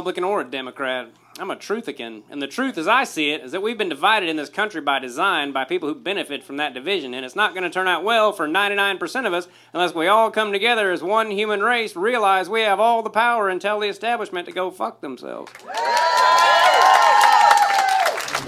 [0.00, 1.10] Republican or a Democrat.
[1.38, 2.22] I'm a truthican.
[2.30, 4.80] And the truth, as I see it, is that we've been divided in this country
[4.80, 7.12] by design by people who benefit from that division.
[7.12, 10.30] And it's not going to turn out well for 99% of us unless we all
[10.30, 13.88] come together as one human race, realize we have all the power, and tell the
[13.88, 15.52] establishment to go fuck themselves.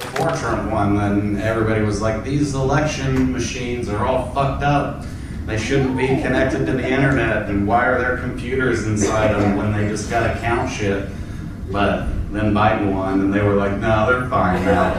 [0.00, 5.04] Before Trump won, then everybody was like, these election machines are all fucked up.
[5.44, 9.70] They shouldn't be connected to the internet, and why are there computers inside them when
[9.72, 11.10] they just gotta count shit?
[11.72, 14.92] But then Biden won, and they were like, no, they're fine now.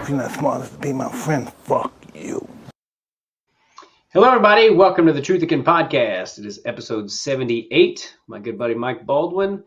[0.00, 2.48] If you're not smart enough to be my friend, fuck you.
[4.12, 4.70] Hello, everybody.
[4.70, 6.38] Welcome to the Truthican Podcast.
[6.38, 8.16] It is episode 78.
[8.28, 9.64] My good buddy Mike Baldwin.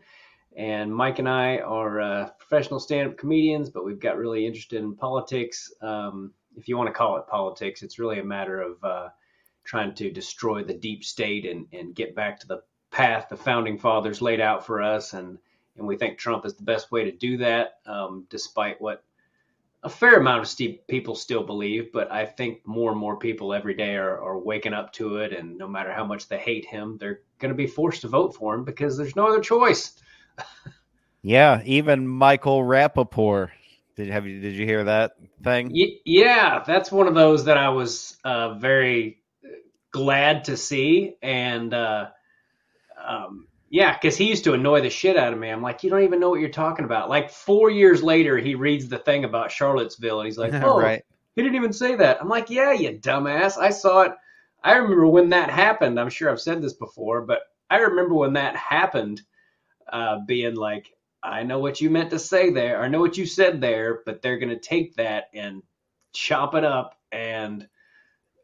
[0.56, 4.82] And Mike and I are uh, professional stand up comedians, but we've got really interested
[4.82, 5.70] in politics.
[5.82, 9.08] Um, if you want to call it politics, it's really a matter of uh,
[9.66, 13.78] trying to destroy the deep state and, and get back to the path the founding
[13.78, 15.12] fathers laid out for us.
[15.12, 15.38] And,
[15.76, 19.04] and we think Trump is the best way to do that, um, despite what
[19.82, 21.92] a fair amount of st- people still believe.
[21.92, 25.32] But I think more and more people every day are, are waking up to it.
[25.32, 28.34] And no matter how much they hate him, they're going to be forced to vote
[28.34, 30.00] for him because there's no other choice.
[31.26, 33.48] Yeah, even Michael Rappaport.
[33.96, 35.72] Did have you did you hear that thing?
[36.04, 39.18] Yeah, that's one of those that I was uh, very
[39.96, 42.08] glad to see, and uh,
[43.02, 45.48] um, yeah, because he used to annoy the shit out of me.
[45.48, 47.08] I'm like, you don't even know what you're talking about.
[47.08, 51.02] Like four years later, he reads the thing about Charlottesville, and he's like, oh, right.
[51.34, 52.20] he didn't even say that.
[52.20, 53.56] I'm like, yeah, you dumbass.
[53.56, 54.12] I saw it.
[54.62, 55.98] I remember when that happened.
[55.98, 59.22] I'm sure I've said this before, but I remember when that happened,
[59.90, 62.82] uh, being like, I know what you meant to say there.
[62.82, 65.62] I know what you said there, but they're going to take that and
[66.12, 67.66] chop it up and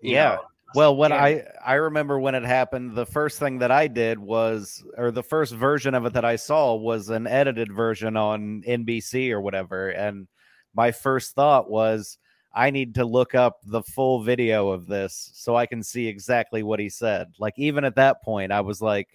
[0.00, 0.34] yeah.
[0.34, 0.40] know,
[0.74, 1.22] well, when yeah.
[1.22, 5.22] I I remember when it happened, the first thing that I did was, or the
[5.22, 9.90] first version of it that I saw was an edited version on NBC or whatever,
[9.90, 10.28] and
[10.74, 12.18] my first thought was,
[12.54, 16.62] I need to look up the full video of this so I can see exactly
[16.62, 17.28] what he said.
[17.38, 19.08] Like even at that point, I was like,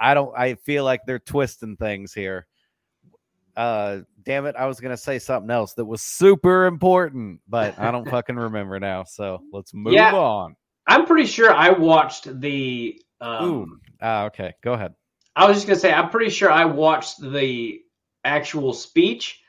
[0.00, 0.36] I don't.
[0.36, 2.46] I feel like they're twisting things here
[3.56, 7.90] uh damn it i was gonna say something else that was super important but i
[7.90, 10.14] don't fucking remember now so let's move Yeah.
[10.14, 13.00] on I'm pretty sure I watched the.
[13.20, 13.66] Um, Ooh.
[14.00, 14.94] ah okay go ahead
[15.36, 17.80] I was just gonna say I'm pretty sure I watched the
[18.24, 19.40] actual speech,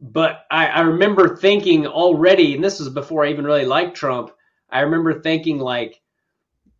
[0.00, 4.30] but I, I remember thinking already, and this was before I even really liked Trump.
[4.70, 6.00] I remember thinking like,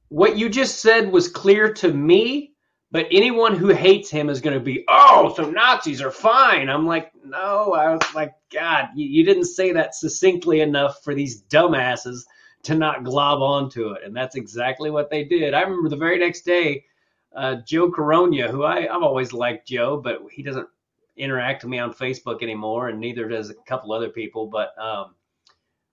[0.09, 2.55] what you just said was clear to me,
[2.91, 6.71] but anyone who hates him is going to be, oh, so Nazis are fine.
[6.71, 11.15] I'm like, no, I was like, God, you, you didn't say that succinctly enough for
[11.15, 12.25] these dumbasses
[12.65, 15.55] to not glob onto it, and that's exactly what they did.
[15.55, 16.85] I remember the very next day
[17.37, 20.69] uh, Joe Coronia, who I, I've always liked Joe, but he doesn't
[21.17, 24.47] interact with me on Facebook anymore, and neither does a couple other people.
[24.47, 25.15] But um,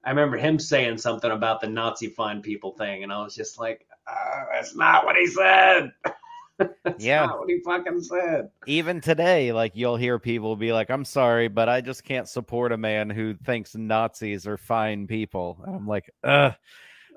[0.03, 3.59] I remember him saying something about the Nazi fine people thing, and I was just
[3.59, 5.91] like, oh, that's not what he said.
[6.83, 7.25] that's Yeah.
[7.25, 8.49] not what he fucking said.
[8.67, 12.71] even today like you'll hear people be like i'm sorry but i just can't support
[12.71, 16.53] a man who thinks nazis are fine people and i'm like Ugh.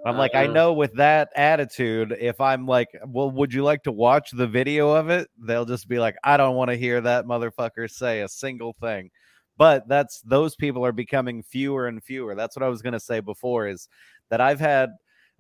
[0.06, 0.52] i'm like i Uh-uh.
[0.52, 4.90] know with that attitude if i'm like well would you like to watch the video
[4.90, 8.28] of it they'll just be like i don't want to hear that motherfucker say a
[8.28, 9.10] single thing
[9.56, 13.00] but that's those people are becoming fewer and fewer that's what i was going to
[13.00, 13.88] say before is
[14.30, 14.90] that i've had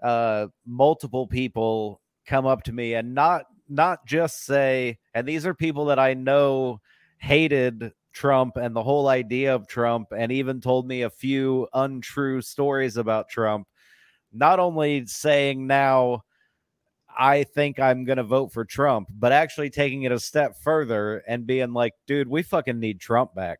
[0.04, 5.54] uh multiple people come up to me and not not just say and these are
[5.54, 6.80] people that i know
[7.18, 12.40] hated trump and the whole idea of trump and even told me a few untrue
[12.40, 13.66] stories about trump
[14.32, 16.22] not only saying now
[17.18, 21.22] i think i'm going to vote for trump but actually taking it a step further
[21.26, 23.58] and being like dude we fucking need trump back.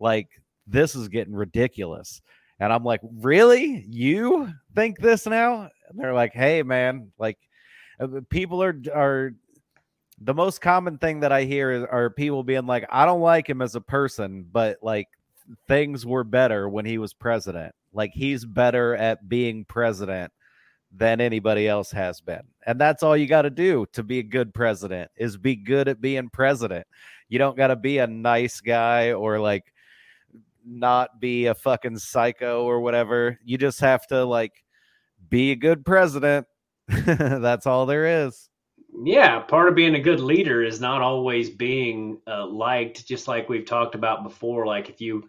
[0.00, 0.28] Like
[0.66, 2.20] this is getting ridiculous.
[2.60, 3.84] And i'm like really?
[3.88, 5.68] You think this now?
[5.88, 7.38] And they're like hey man like
[8.00, 9.32] uh, people are are
[10.20, 13.48] the most common thing that I hear is, are people being like, I don't like
[13.48, 15.08] him as a person, but like
[15.68, 17.74] things were better when he was president.
[17.92, 20.32] Like he's better at being president
[20.96, 22.42] than anybody else has been.
[22.66, 25.88] And that's all you got to do to be a good president is be good
[25.88, 26.86] at being president.
[27.28, 29.64] You don't got to be a nice guy or like
[30.64, 33.38] not be a fucking psycho or whatever.
[33.44, 34.52] You just have to like
[35.28, 36.46] be a good president.
[36.88, 38.48] that's all there is.
[39.02, 43.48] Yeah, part of being a good leader is not always being uh, liked, just like
[43.48, 44.66] we've talked about before.
[44.66, 45.28] Like if you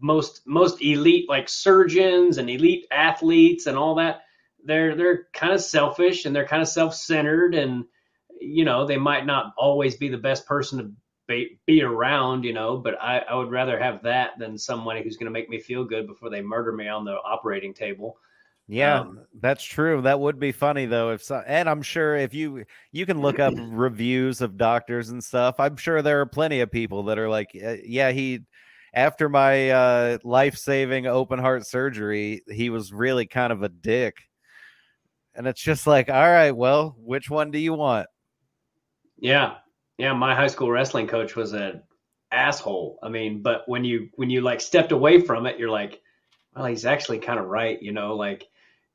[0.00, 4.22] most most elite like surgeons and elite athletes and all that,
[4.64, 7.84] they're they're kind of selfish and they're kind of self-centered and
[8.40, 10.92] you know they might not always be the best person to
[11.28, 15.16] be, be around you know but I, I would rather have that than someone who's
[15.16, 18.18] going to make me feel good before they murder me on the operating table
[18.68, 20.02] Yeah, Um, that's true.
[20.02, 21.10] That would be funny though.
[21.12, 25.22] If so, and I'm sure if you you can look up reviews of doctors and
[25.22, 28.40] stuff, I'm sure there are plenty of people that are like, "Uh, yeah, he
[28.94, 34.16] after my uh, life saving open heart surgery, he was really kind of a dick.
[35.34, 38.08] And it's just like, all right, well, which one do you want?
[39.18, 39.56] Yeah.
[39.98, 41.82] Yeah, my high school wrestling coach was an
[42.30, 42.98] asshole.
[43.02, 46.02] I mean, but when you when you like stepped away from it, you're like,
[46.54, 48.46] well, he's actually kind of right, you know, like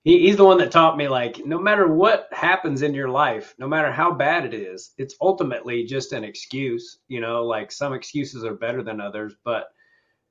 [0.04, 3.54] he, he's the one that taught me like no matter what happens in your life,
[3.58, 7.94] no matter how bad it is, it's ultimately just an excuse, you know, like some
[7.94, 9.70] excuses are better than others, but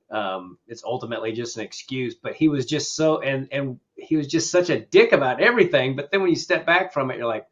[0.09, 2.15] um, it's ultimately just an excuse.
[2.15, 5.95] But he was just so and and he was just such a dick about everything.
[5.95, 7.47] But then when you step back from it, you're like,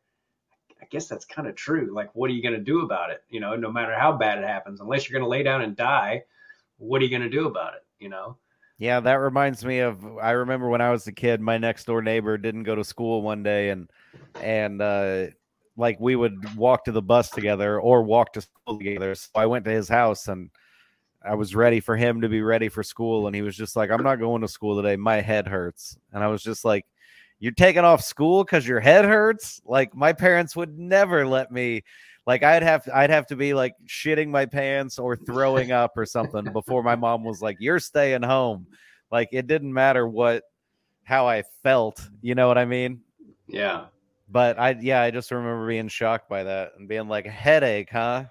[0.81, 1.93] I guess that's kind of true.
[1.93, 3.23] Like, what are you going to do about it?
[3.29, 5.75] You know, no matter how bad it happens, unless you're going to lay down and
[5.75, 6.23] die,
[6.77, 7.85] what are you going to do about it?
[7.99, 8.37] You know?
[8.79, 12.01] Yeah, that reminds me of I remember when I was a kid, my next door
[12.01, 13.89] neighbor didn't go to school one day and
[14.41, 15.27] and uh
[15.77, 19.15] like we would walk to the bus together or walk to school together.
[19.15, 20.49] So I went to his house and
[21.25, 23.91] I was ready for him to be ready for school and he was just like,
[23.91, 24.97] I'm not going to school today.
[24.97, 25.97] My head hurts.
[26.13, 26.85] And I was just like,
[27.39, 29.61] You're taking off school because your head hurts?
[29.65, 31.83] Like my parents would never let me
[32.29, 36.05] like I'd have I'd have to be like shitting my pants or throwing up or
[36.05, 38.67] something before my mom was like, You're staying home.
[39.11, 40.43] Like it didn't matter what
[41.05, 43.01] how I felt, you know what I mean?
[43.47, 43.85] Yeah.
[44.29, 48.25] But I yeah, I just remember being shocked by that and being like, headache, huh?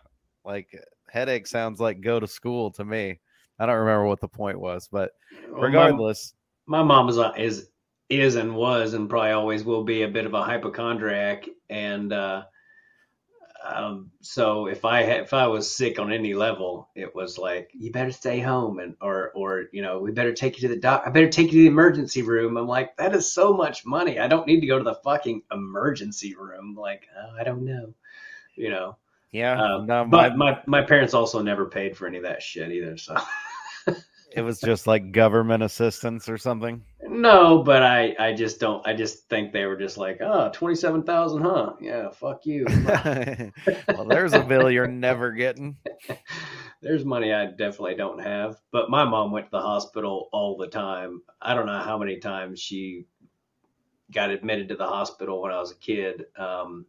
[0.44, 0.68] Like
[1.10, 3.18] headache sounds like go to school to me.
[3.58, 5.10] I don't remember what the point was, but
[5.48, 6.34] Well, my- regardless,
[6.66, 7.70] my, mom is a- is
[8.10, 12.44] is and was and probably always will be a bit of a hypochondriac, and uh,
[13.64, 17.70] um, so if I had, if I was sick on any level, it was like
[17.74, 20.80] you better stay home and or or you know we better take you to the
[20.80, 21.02] doc.
[21.06, 22.56] I better take you to the emergency room.
[22.56, 24.18] I'm like that is so much money.
[24.18, 26.74] I don't need to go to the fucking emergency room.
[26.78, 27.94] Like oh, I don't know,
[28.56, 28.96] you know.
[29.32, 32.42] yeah, Um, no, my, but my my parents also never paid for any of that
[32.42, 32.96] shit either.
[32.96, 33.16] So
[34.32, 36.82] it was just like government assistance or something.
[37.08, 38.86] no, but I I just don't.
[38.86, 41.74] I just think they were just like oh, oh twenty seven thousand, huh?
[41.80, 42.66] Yeah, fuck you.
[43.88, 45.76] well, there's a bill you're never getting.
[46.80, 48.56] There's money I definitely don't have.
[48.70, 51.22] But my mom went to the hospital all the time.
[51.42, 53.06] I don't know how many times she
[54.12, 56.26] got admitted to the hospital when I was a kid.
[56.36, 56.86] Um,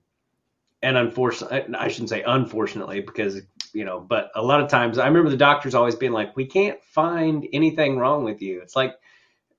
[0.82, 3.42] and unfortunately, I shouldn't say unfortunately because,
[3.74, 6.46] you know, but a lot of times I remember the doctors always being like, we
[6.46, 8.62] can't find anything wrong with you.
[8.62, 8.96] It's like,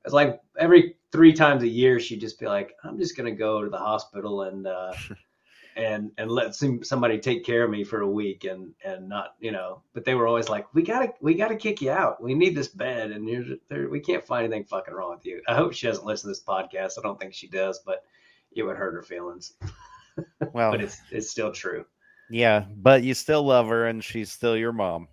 [0.04, 3.38] it's like every three times a year, she'd just be like, I'm just going to
[3.38, 4.92] go to the hospital and, uh,
[5.76, 9.34] and and let some, somebody take care of me for a week and and not
[9.38, 9.82] you know.
[9.94, 12.22] But they were always like we gotta we gotta kick you out.
[12.22, 15.40] We need this bed and you're there we can't find anything fucking wrong with you.
[15.46, 16.98] I hope she doesn't listen to this podcast.
[16.98, 18.02] I don't think she does but
[18.52, 19.52] it would hurt her feelings.
[20.52, 21.86] Well, but it's it's still true
[22.30, 25.08] yeah, but you still love her and she's still your mom.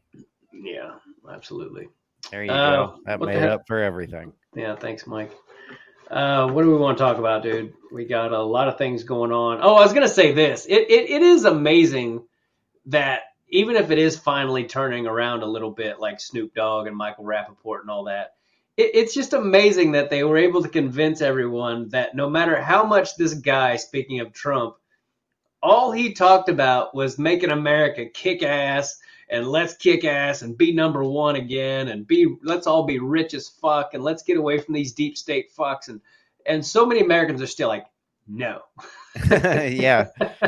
[0.54, 0.92] yeah
[1.32, 1.88] absolutely
[2.32, 3.00] There you Uh, go.
[3.06, 4.34] That made up for everything.
[4.56, 5.32] yeah thanks mike
[6.10, 7.74] uh, what do we want to talk about, dude?
[7.92, 9.60] We got a lot of things going on.
[9.62, 10.66] Oh, I was gonna say this.
[10.66, 12.24] It it, it is amazing
[12.86, 16.96] that even if it is finally turning around a little bit, like Snoop Dogg and
[16.96, 18.36] Michael Rappaport and all that,
[18.78, 22.86] it, it's just amazing that they were able to convince everyone that no matter how
[22.86, 24.76] much this guy, speaking of Trump,
[25.64, 28.98] all he talked about was making America kick ass
[29.30, 33.34] and let's kick ass and be number one again and be let's all be rich
[33.34, 36.00] as fuck and let's get away from these deep state fucks and
[36.46, 37.86] and so many Americans are still like
[38.28, 38.62] no
[39.32, 40.08] yeah.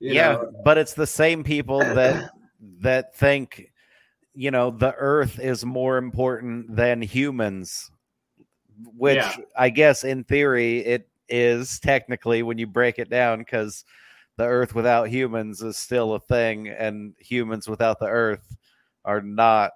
[0.00, 0.52] Yeah, know?
[0.64, 2.30] but it's the same people that
[2.80, 3.70] that think
[4.34, 7.90] you know the earth is more important than humans
[8.96, 9.36] which Yeah.
[9.56, 13.84] i guess in theory it is technically when you break it down because
[14.36, 18.56] the earth without humans is still a thing and humans without the earth
[19.04, 19.72] are not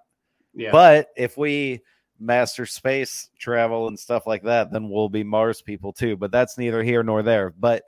[0.54, 1.80] yeah but if we
[2.18, 6.16] master space travel and stuff like that, then we'll be Mars people too.
[6.16, 7.52] But that's neither here nor there.
[7.58, 7.82] But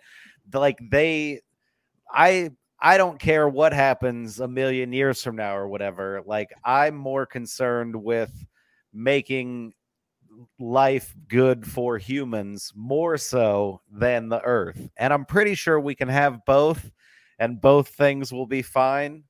[0.53, 1.41] like they,
[2.13, 6.23] I, I don't care what happens a million years from now or whatever.
[6.25, 8.33] Like I'm more concerned with
[8.93, 9.75] making
[10.59, 14.91] life good for humans more so than the earth.
[14.97, 16.91] And I'm pretty sure we can have both
[17.39, 19.25] and both things will be fine.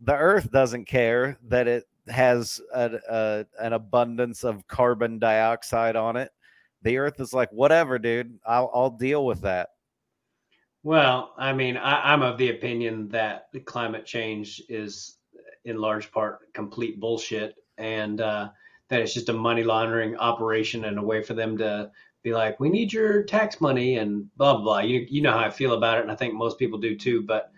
[0.00, 6.16] The earth doesn't care that it has a, a, an abundance of carbon dioxide on
[6.16, 6.30] it
[6.82, 9.70] the earth is like whatever dude i'll, I'll deal with that
[10.86, 15.18] Well, I mean, I, I'm of the opinion that climate change is
[15.64, 18.50] in large part complete bullshit, and uh,
[18.88, 21.90] that it's just a money laundering operation and a way for them to
[22.22, 24.62] be like, we need your tax money and blah blah.
[24.62, 24.78] blah.
[24.80, 27.22] You you know how I feel about it, and I think most people do too.
[27.22, 27.50] But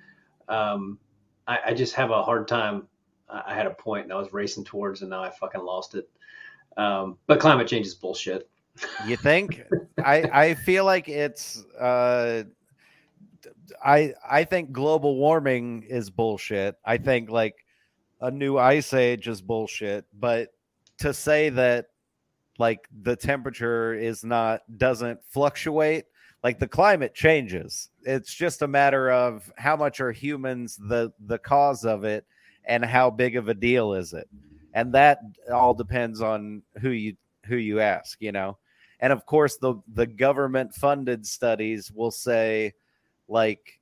[0.49, 0.99] um,
[1.47, 2.89] I, I just have a hard time.
[3.29, 6.09] I had a point and I was racing towards, and now I fucking lost it.
[6.77, 8.49] Um, but climate change is bullshit.
[9.07, 9.63] You think?
[9.99, 12.45] I I feel like it's uh
[13.85, 16.77] I I think global warming is bullshit.
[16.85, 17.57] I think like
[18.21, 20.51] a new ice age is bullshit, but
[20.99, 21.87] to say that
[22.59, 26.07] like the temperature is not doesn't fluctuate,
[26.43, 27.91] like the climate changes.
[28.03, 32.25] It's just a matter of how much are humans the the cause of it
[32.65, 34.29] and how big of a deal is it.
[34.75, 35.21] And that
[35.53, 38.59] all depends on who you who you ask, you know
[39.01, 42.73] and of course the the government funded studies will say
[43.29, 43.78] like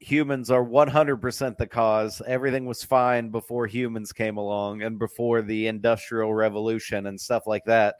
[0.00, 2.22] humans are 100% the cause.
[2.26, 7.64] Everything was fine before humans came along and before the industrial revolution and stuff like
[7.66, 7.96] that.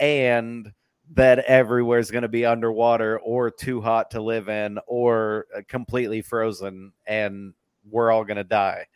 [0.00, 0.72] And
[1.12, 5.60] that everywhere is going to be underwater or too hot to live in or uh,
[5.68, 7.52] completely frozen and
[7.88, 8.86] we're all going to die.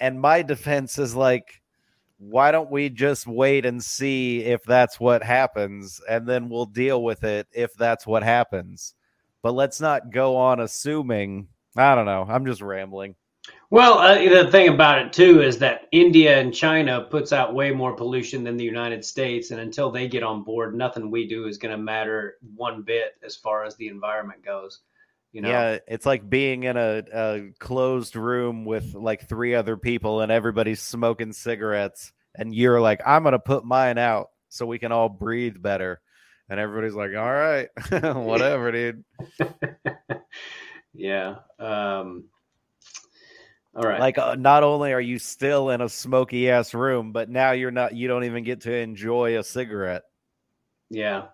[0.00, 1.62] And my defense is like
[2.20, 6.00] why don't we just wait and see if that's what happens?
[6.08, 8.94] And then we'll deal with it if that's what happens
[9.42, 13.14] but let's not go on assuming i don't know i'm just rambling
[13.70, 17.70] Well, uh, the thing about it too is that India and China puts out way
[17.70, 21.46] more pollution than the United States, and until they get on board, nothing we do
[21.46, 24.80] is going to matter one bit as far as the environment goes.
[25.32, 29.76] You know, yeah it's like being in a, a closed room with like three other
[29.76, 34.78] people and everybody's smoking cigarettes and you're like i'm gonna put mine out so we
[34.78, 36.00] can all breathe better
[36.48, 37.68] and everybody's like all right
[38.16, 39.04] whatever dude
[40.94, 41.36] yeah.
[41.58, 42.24] Um,
[43.74, 44.00] all right.
[44.00, 47.70] like uh, not only are you still in a smoky ass room but now you're
[47.70, 50.02] not you don't even get to enjoy a cigarette
[50.90, 51.26] Yeah,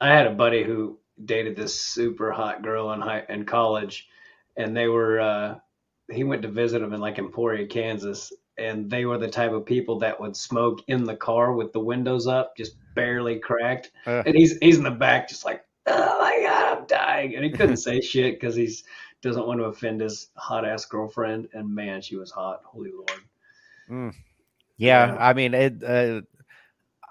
[0.00, 4.08] I had a buddy who dated this super hot girl in high in college,
[4.56, 5.20] and they were.
[5.20, 5.54] Uh,
[6.10, 9.64] he went to visit them in like Emporia, Kansas, and they were the type of
[9.66, 14.22] people that would smoke in the car with the windows up, just barely cracked, Uh.
[14.26, 17.50] and he's he's in the back, just like, oh my god, I'm dying, and he
[17.50, 18.84] couldn't say shit because he's
[19.22, 22.62] doesn't want to offend his hot ass girlfriend, and man, she was hot.
[22.64, 24.14] Holy lord.
[24.78, 25.16] Yeah, Yeah.
[25.18, 25.82] I mean it.
[25.82, 26.22] Uh,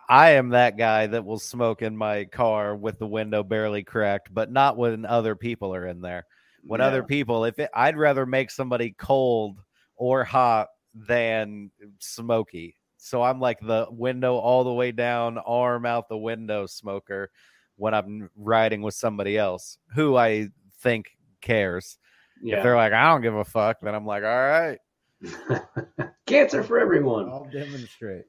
[0.07, 4.33] I am that guy that will smoke in my car with the window barely cracked,
[4.33, 6.25] but not when other people are in there.
[6.63, 6.87] When Yeah.
[6.87, 9.59] other people, if it, I'd rather make somebody cold
[9.95, 12.75] or hot than smoky.
[12.97, 17.31] So I'm like the window all the way down, arm out the window smoker
[17.77, 20.49] when I'm riding with somebody else who I
[20.81, 21.97] think cares.
[22.41, 24.79] If they're like, I don't give a fuck, then I'm like, all right,
[26.25, 27.27] cancer for everyone.
[27.29, 28.25] I'll demonstrate.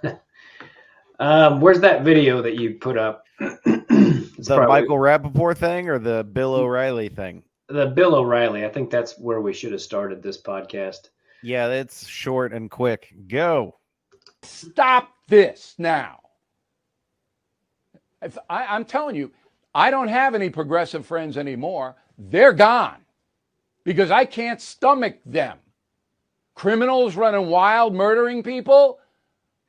[1.20, 3.24] um, where's that video that you put up?
[4.38, 7.42] It's the probably- Michael Rappaport thing or the Bill O'Reilly thing?
[7.68, 8.64] the Bill O'Reilly.
[8.64, 11.08] I think that's where we should have started this podcast.
[11.42, 13.14] Yeah, it's short and quick.
[13.28, 13.76] Go.
[14.42, 16.20] Stop this now.
[18.22, 19.30] If I, I'm telling you,
[19.74, 21.96] I don't have any progressive friends anymore.
[22.18, 22.98] They're gone
[23.84, 25.58] because I can't stomach them.
[26.54, 28.98] Criminals running wild, murdering people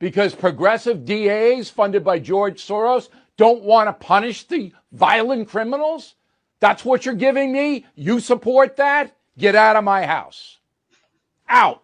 [0.00, 6.16] because progressive DAs funded by George Soros don't want to punish the violent criminals.
[6.58, 7.86] That's what you're giving me?
[7.94, 9.16] You support that?
[9.38, 10.58] Get out of my house.
[11.50, 11.82] Out.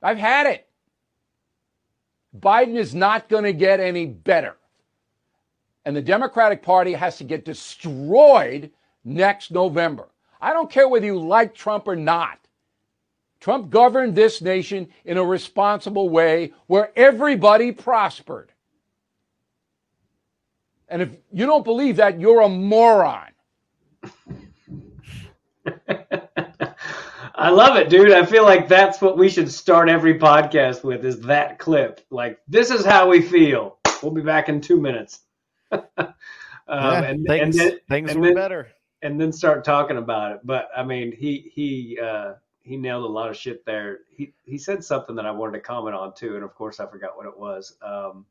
[0.00, 0.68] I've had it.
[2.38, 4.56] Biden is not going to get any better.
[5.84, 8.70] And the Democratic Party has to get destroyed
[9.04, 10.08] next November.
[10.40, 12.38] I don't care whether you like Trump or not.
[13.40, 18.52] Trump governed this nation in a responsible way where everybody prospered.
[20.88, 23.32] And if you don't believe that, you're a moron.
[27.38, 28.12] I love it, dude.
[28.12, 32.00] I feel like that's what we should start every podcast with is that clip.
[32.10, 33.78] Like, this is how we feel.
[34.02, 35.20] We'll be back in two minutes.
[35.72, 35.84] um,
[36.68, 38.68] Yeah, and, things and then, things and were then- better.
[39.02, 40.40] and then start talking about it.
[40.44, 43.98] But I mean, he he uh, he nailed a lot of shit there.
[44.10, 46.86] He he said something that I wanted to comment on too, and of course I
[46.86, 47.76] forgot what it was.
[47.82, 48.24] Um,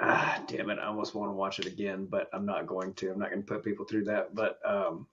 [0.00, 0.78] ah, damn it!
[0.78, 3.10] I almost want to watch it again, but I'm not going to.
[3.10, 4.34] I'm not going to put people through that.
[4.34, 5.06] But um,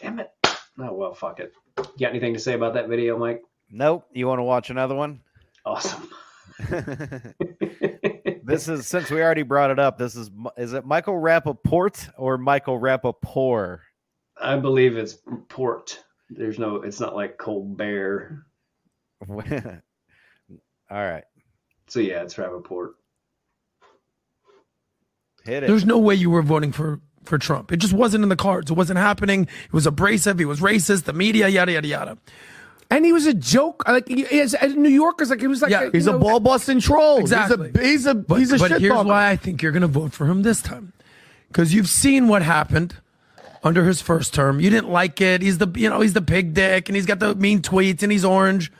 [0.00, 0.30] damn it!
[0.78, 1.52] Oh well, fuck it.
[1.78, 3.42] You got anything to say about that video, Mike?
[3.70, 4.06] Nope.
[4.12, 5.20] You want to watch another one?
[5.64, 6.08] Awesome.
[8.44, 9.98] this is since we already brought it up.
[9.98, 13.78] This is is it Michael Rappaport or Michael Rappaport?
[14.40, 16.02] I believe it's port.
[16.30, 16.76] There's no.
[16.76, 18.44] It's not like Colbert.
[19.30, 19.38] All
[20.90, 21.24] right,
[21.88, 22.90] So yeah, it's Rappaport.
[25.44, 25.66] hit it.
[25.68, 27.72] There's no way you were voting for for Trump.
[27.72, 28.70] It just wasn't in the cards.
[28.70, 29.42] It wasn't happening.
[29.66, 30.38] It was abrasive.
[30.38, 31.04] He was racist.
[31.04, 32.18] The media, yada yada yada.
[32.90, 33.82] And he was a joke.
[33.88, 36.18] Like he, as, as New Yorkers, like he was like Yeah, a, He's you a
[36.18, 37.18] ball busting troll.
[37.20, 37.70] Exactly.
[37.74, 39.08] He's a he's a But, he's a but shit here's talker.
[39.08, 40.92] why I think you're going to vote for him this time,
[41.48, 42.96] because you've seen what happened
[43.64, 44.60] under his first term.
[44.60, 45.40] You didn't like it.
[45.40, 48.12] He's the you know he's the pig dick, and he's got the mean tweets, and
[48.12, 48.70] he's orange.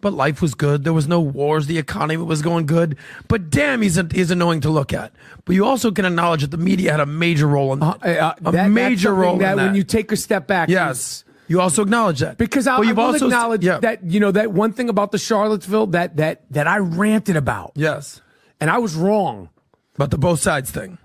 [0.00, 0.84] But life was good.
[0.84, 1.66] There was no wars.
[1.66, 2.96] The economy was going good.
[3.28, 5.12] But damn, he's a, he's annoying to look at.
[5.44, 8.18] But you also can acknowledge that the media had a major role in uh, that.
[8.18, 9.64] uh, a that- major role that in that.
[9.66, 10.68] when you take a step back.
[10.70, 13.78] yes, you also acknowledge that Because I, I you've will also acknowledge yeah.
[13.80, 17.72] that you know that one thing about the Charlottesville that that that I ranted about,
[17.74, 18.20] Yes,
[18.60, 19.48] and I was wrong.
[19.96, 20.96] about the both sides thing.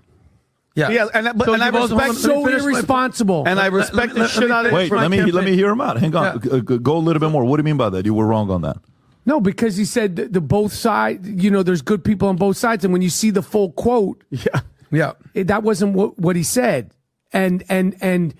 [0.76, 3.44] Yeah, Yeah, and I- but- and I you've also- respect- So irresponsible.
[3.46, 4.90] and I respect let- the let- shit let out of finish.
[4.90, 5.98] Wait, my let me let me hear him out.
[5.98, 6.58] Hang on, Yeah.
[6.58, 7.44] G- g- go a little bit more.
[7.44, 8.04] What do you mean by that?
[8.06, 8.76] You were wrong on that.
[9.24, 11.26] No, because he said the, the both sides.
[11.28, 14.22] You know, there's good people on both sides, and when you see the full quote,
[14.30, 14.60] Yeah.
[14.92, 16.92] Yeah, it, that wasn't what, what he said.
[17.32, 18.34] And and and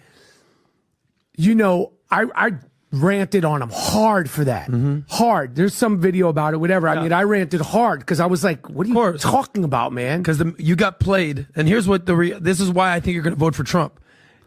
[1.36, 2.50] you know, I I
[2.92, 4.68] ranted on him hard for that.
[4.68, 5.00] Mm-hmm.
[5.08, 5.56] Hard.
[5.56, 6.88] There's some video about it, whatever.
[6.88, 10.22] I mean, I ranted hard because I was like, "What are you talking about, man?"
[10.22, 13.22] because you got played, and here's what the re- this is why I think you're
[13.22, 14.00] going to vote for Trump,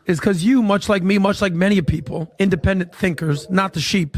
[0.05, 4.17] is because you, much like me, much like many people, independent thinkers, not the sheep,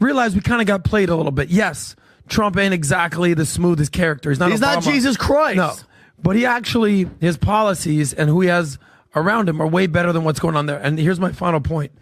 [0.00, 1.48] realize we kind of got played a little bit.
[1.48, 1.96] Yes,
[2.28, 4.30] Trump ain't exactly the smoothest character.
[4.30, 4.50] He's not.
[4.50, 5.56] He's not Jesus Christ.
[5.56, 5.74] No,
[6.22, 8.78] but he actually his policies and who he has
[9.14, 10.78] around him are way better than what's going on there.
[10.78, 11.92] And here's my final point: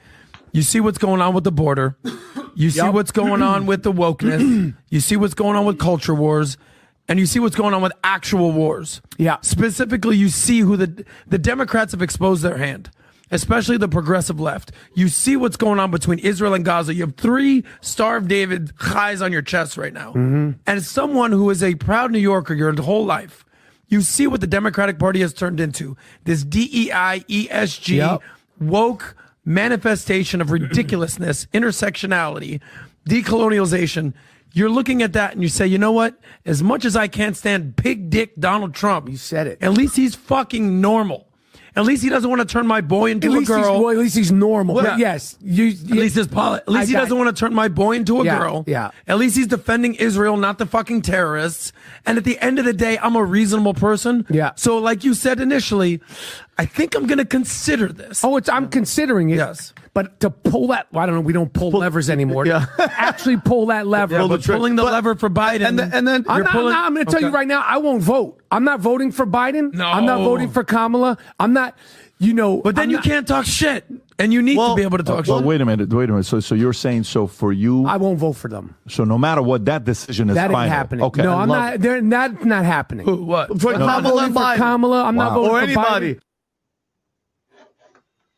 [0.56, 1.96] you see what's going on with the border,
[2.54, 6.14] you see what's going on with the wokeness, you see what's going on with culture
[6.14, 6.56] wars,
[7.08, 9.00] and you see what's going on with actual wars.
[9.18, 9.36] Yeah.
[9.42, 12.90] specifically, you see who the the Democrats have exposed their hand.
[13.28, 14.70] Especially the progressive left.
[14.94, 16.94] You see what's going on between Israel and Gaza.
[16.94, 20.10] You have three Star of David highs on your chest right now.
[20.10, 20.50] Mm-hmm.
[20.64, 23.44] And as someone who is a proud New Yorker your whole life,
[23.88, 25.96] you see what the Democratic Party has turned into.
[26.22, 28.22] This DEI, ESG, Yep.
[28.60, 32.60] woke manifestation of ridiculousness, intersectionality,
[33.08, 34.12] decolonialization.
[34.52, 36.20] You're looking at that and you say, you know what?
[36.44, 39.58] As much as I can't stand pig dick Donald Trump, You said it.
[39.62, 41.28] At least he's fucking normal.
[41.76, 43.82] At least he doesn't want to turn my boy into At a girl.
[43.82, 44.76] well, at least he's normal.
[44.76, 45.68] But yes, you.
[45.68, 48.20] At least his poli- At least I he doesn't want to turn my boy into
[48.20, 48.64] a Yeah, girl.
[48.66, 48.90] yeah.
[49.06, 51.72] At least he's defending Israel, not the fucking terrorists.
[52.06, 54.26] And at the end of the day, I'm a reasonable person.
[54.30, 54.52] Yeah.
[54.56, 56.00] So, like you said initially,
[56.58, 58.24] I think I'm going to consider this.
[58.24, 59.36] Oh, it's I'm considering it.
[59.36, 59.74] Yes.
[59.96, 61.20] But to pull that, well, I don't know.
[61.22, 62.44] We don't pull levers anymore.
[62.52, 62.66] Yeah.
[62.78, 64.14] Actually, pull that lever.
[64.20, 64.58] yeah, but trick.
[64.58, 66.74] pulling the But- lever for Biden, and then- and then- I'm you're not, pulling.
[66.74, 68.38] I'm going to tell you right now, I won't vote.
[68.50, 69.72] I'm not voting for Biden.
[69.72, 69.86] No.
[69.86, 71.16] I'm not voting for Kamala.
[71.40, 71.78] I'm not,
[72.18, 72.60] you know.
[72.60, 73.86] But then I'm you not- can't talk shit,
[74.18, 75.46] and you need to be able to talk Well, shit.
[75.46, 75.90] wait a minute.
[75.90, 76.26] Wait a minute.
[76.26, 77.86] So, so you're saying so for you?
[77.86, 78.74] I won't vote for them.
[78.88, 81.06] so no matter what, that decision is That ain't happening.
[81.06, 81.22] Okay.
[81.22, 81.80] No, I I'm love not.
[81.80, 83.06] They're that's not happening.
[83.06, 83.48] Who, what?
[83.62, 85.04] For I'm Kamala voting and for Kamala.
[85.04, 86.14] I'm not voting Or for anybody.
[86.16, 86.20] Biden.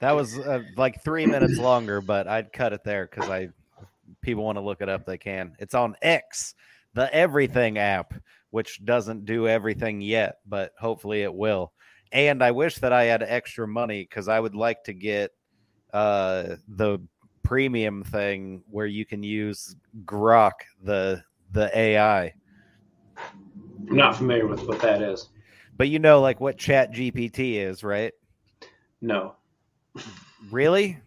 [0.00, 3.48] That was uh, like three minutes longer, but I'd cut it there because I
[4.22, 5.04] people want to look it up.
[5.04, 5.54] They can.
[5.58, 6.54] It's on X,
[6.94, 8.14] the Everything app,
[8.50, 11.72] which doesn't do everything yet, but hopefully it will.
[12.12, 15.32] And I wish that I had extra money because I would like to get
[15.92, 17.00] uh, the
[17.42, 22.34] premium thing where you can use Grok, the the AI.
[23.88, 25.30] I'm not familiar with what that is.
[25.76, 28.12] But you know, like what Chat GPT is, right?
[29.00, 29.34] No,
[30.50, 30.98] Really?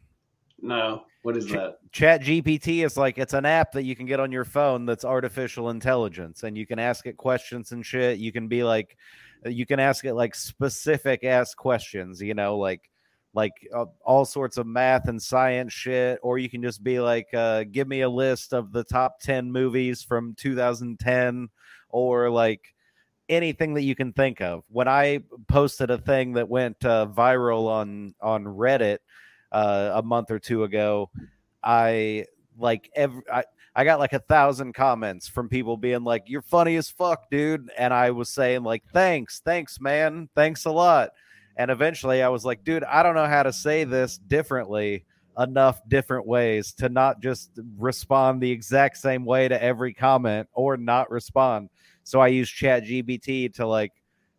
[0.62, 1.04] no.
[1.24, 1.78] What is that?
[1.92, 5.06] Chat GPT is like it's an app that you can get on your phone that's
[5.06, 8.18] artificial intelligence and you can ask it questions and shit.
[8.18, 8.98] You can be like
[9.46, 12.90] you can ask it like specific ass questions, you know, like
[13.34, 17.28] like uh, all sorts of math and science shit or you can just be like
[17.34, 21.48] uh give me a list of the top 10 movies from 2010
[21.90, 22.74] or like
[23.32, 24.64] anything that you can think of.
[24.70, 29.00] When I posted a thing that went uh, viral on on Reddit
[29.52, 31.10] uh, a month or two ago,
[31.64, 32.26] I
[32.60, 36.76] like every I, I got like a thousand comments from people being like, "You're funny
[36.76, 41.12] as fuck, dude," and I was saying like, "Thanks, thanks, man, thanks a lot."
[41.58, 45.06] And eventually, I was like, "Dude, I don't know how to say this differently."
[45.40, 50.76] enough different ways to not just respond the exact same way to every comment or
[50.76, 51.70] not respond
[52.04, 53.92] so I use Chat GPT to like,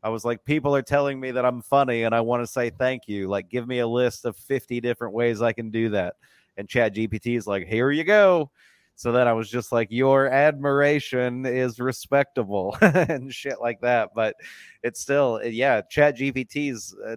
[0.03, 2.71] I was like, people are telling me that I'm funny and I want to say
[2.71, 3.29] thank you.
[3.29, 6.15] Like, give me a list of 50 different ways I can do that.
[6.57, 8.51] And Chat GPT is like, here you go.
[8.97, 14.11] So then I was just like, your admiration is respectable and shit like that.
[14.15, 14.35] But
[14.83, 17.17] it's still, yeah, Chat GPT's uh,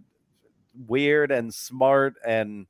[0.87, 2.67] weird and smart and,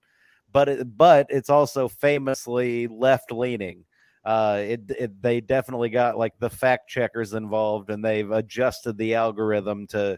[0.52, 3.84] but it, but it's also famously left leaning.
[4.26, 9.14] Uh, it, it they definitely got like the fact checkers involved and they've adjusted the
[9.14, 10.18] algorithm to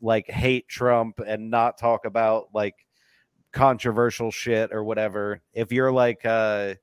[0.00, 2.74] like hate Trump and not talk about like
[3.52, 5.42] controversial shit or whatever.
[5.52, 6.74] If you're like uh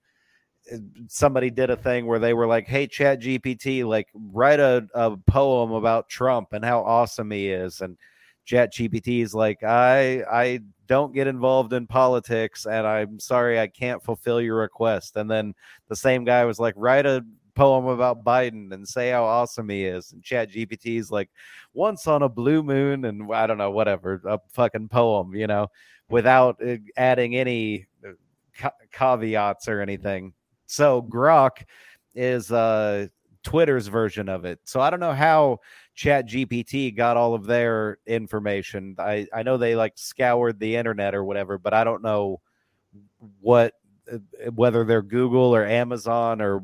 [1.08, 5.18] somebody did a thing where they were like, "Hey, Chat GPT, like write a, a
[5.18, 7.98] poem about Trump and how awesome he is," and
[8.46, 13.68] Chat GPT is like, "I I don't get involved in politics, and I'm sorry I
[13.68, 15.54] can't fulfill your request." And then
[15.90, 19.86] the same guy was like, "Write a poem about Biden and say how awesome he
[19.86, 21.30] is," and Chat GPT is like,
[21.74, 25.68] "Once on a blue moon," and I don't know, whatever, a fucking poem, you know,
[26.10, 30.34] without uh, adding any uh, caveats or anything.
[30.68, 31.64] So Grok
[32.16, 33.08] is uh
[33.44, 34.60] Twitter's version of it.
[34.64, 35.60] So I don't know how
[35.96, 38.96] Chat GPT got all of their information.
[38.98, 42.42] I I know they like scoured the internet or whatever, but I don't know
[43.42, 43.74] what
[44.12, 44.18] uh,
[44.56, 46.64] whether they're Google or Amazon or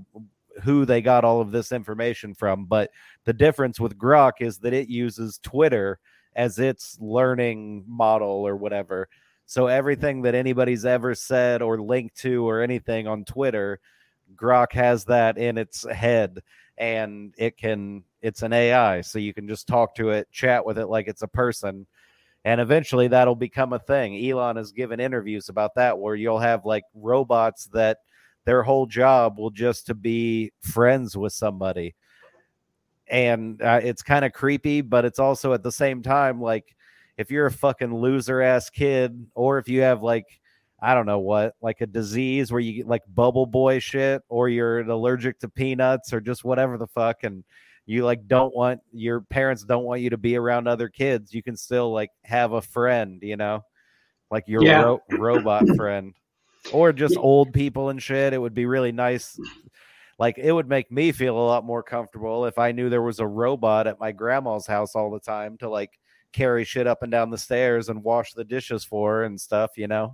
[0.63, 2.65] who they got all of this information from.
[2.65, 2.92] But
[3.26, 6.00] the difference with Grok is that it uses Twitter
[6.36, 9.08] as its learning model or whatever.
[9.46, 13.80] So everything that anybody's ever said or linked to or anything on Twitter,
[14.36, 16.42] Grok has that in its head
[16.78, 20.77] and it can it's an AI, so you can just talk to it, chat with
[20.77, 21.88] it like it's a person.
[22.45, 24.25] And eventually that'll become a thing.
[24.29, 27.97] Elon has given interviews about that where you'll have like robots that
[28.45, 31.95] their whole job will just to be friends with somebody.
[33.08, 36.75] And uh, it's kind of creepy, but it's also at the same time like
[37.17, 40.25] if you're a fucking loser ass kid or if you have like
[40.82, 44.47] I don't know what, like a disease where you get like bubble boy shit, or
[44.47, 47.43] you're allergic to peanuts, or just whatever the fuck, and
[47.89, 51.41] you like don't want your parents don't want you to be around other kids, you
[51.41, 53.63] can still like have a friend, you know,
[54.30, 54.84] like your Yeah.
[54.84, 56.13] ro- robot friend,
[56.71, 58.32] or just old people and shit.
[58.32, 59.39] It would be really nice.
[60.19, 63.19] Like it would make me feel a lot more comfortable if I knew there was
[63.19, 65.97] a robot at my grandma's house all the time to like
[66.32, 69.71] carry shit up and down the stairs and wash the dishes for her and stuff,
[69.78, 70.13] you know.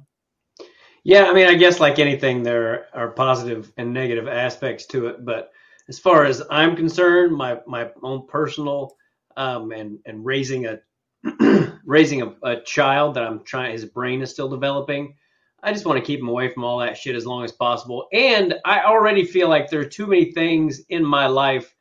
[1.03, 5.25] Yeah, I mean, I guess like anything, there are positive and negative aspects to it.
[5.25, 5.51] But
[5.87, 8.95] as far as I'm concerned, my my own personal
[9.37, 10.79] um, and and raising a
[11.85, 15.15] raising a, a child that I'm trying, his brain is still developing.
[15.63, 18.07] I just want to keep him away from all that shit as long as possible.
[18.13, 21.73] And I already feel like there are too many things in my life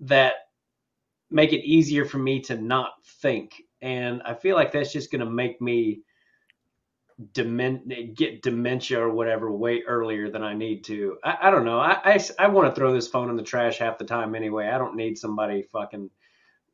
[0.00, 0.34] that
[1.30, 3.54] make it easier for me to not think.
[3.80, 6.02] And I feel like that's just going to make me
[7.32, 11.18] demen- get dementia or whatever way earlier than I need to.
[11.24, 11.78] I, I don't know.
[11.78, 14.68] I, I, want to throw this phone in the trash half the time anyway.
[14.68, 16.10] I don't need somebody fucking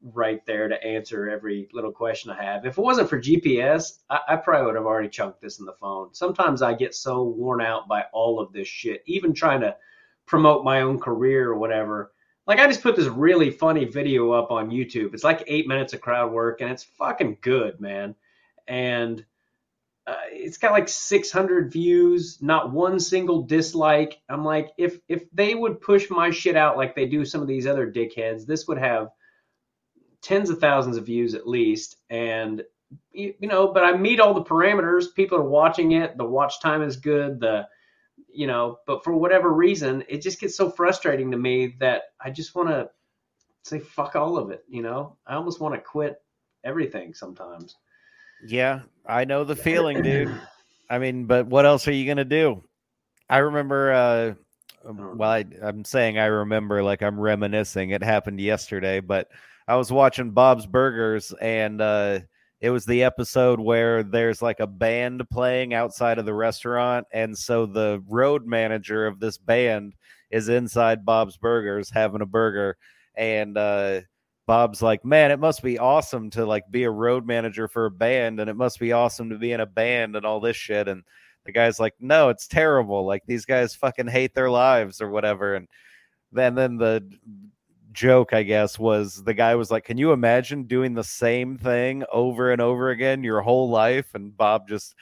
[0.02, 2.64] right there to answer every little question I have.
[2.64, 5.72] If it wasn't for GPS, I, I probably would have already chunked this in the
[5.72, 6.14] phone.
[6.14, 9.76] Sometimes I get so worn out by all of this shit, even trying to
[10.26, 12.12] promote my own career or whatever.
[12.46, 15.14] Like I just put this really funny video up on YouTube.
[15.14, 18.14] It's like eight minutes of crowd work, and it's fucking good, man.
[18.68, 19.24] And
[20.09, 24.18] uh, it's got like 600 views, not one single dislike.
[24.31, 27.47] I'm like, if if they would push my shit out like they do some of
[27.47, 29.11] these other dickheads, this would have
[30.23, 31.97] tens of thousands of views at least.
[32.09, 32.62] And
[33.12, 35.14] you, you know, but I meet all the parameters.
[35.14, 36.16] People are watching it.
[36.16, 37.38] The watch time is good.
[37.40, 37.68] The
[38.33, 42.31] you know, but for whatever reason, it just gets so frustrating to me that I
[42.31, 42.88] just want to
[43.62, 44.64] say fuck all of it.
[44.68, 46.16] You know, I almost want to quit
[46.64, 47.77] everything sometimes.
[48.46, 50.40] Yeah, I know the feeling, dude.
[50.90, 52.62] I mean, but what else are you gonna do?
[53.29, 53.92] I remember.
[53.92, 54.35] uh
[54.90, 57.90] Well, I, I'm saying I remember, like I'm reminiscing.
[57.90, 59.29] It happened yesterday, but
[59.66, 62.20] I was watching Bob's Burgers, and uh
[62.61, 67.37] it was the episode where there's like a band playing outside of the restaurant, and
[67.37, 69.94] so the road manager of this band
[70.31, 72.77] is inside Bob's Burgers having a burger,
[73.16, 74.01] and uh
[74.48, 77.90] Bob's like, man, it must be awesome to like be a road manager for a
[77.90, 80.88] band, and it must be awesome to be in a band and all this shit.
[80.88, 81.04] And
[81.44, 83.04] the guy's like, no, it's terrible.
[83.04, 85.54] Like these guys fucking hate their lives or whatever.
[85.54, 85.68] And
[86.32, 87.06] then then the
[87.92, 92.04] joke, I guess, was the guy was like, can you imagine doing the same thing
[92.11, 94.14] over and over again your whole life?
[94.14, 94.94] And Bob just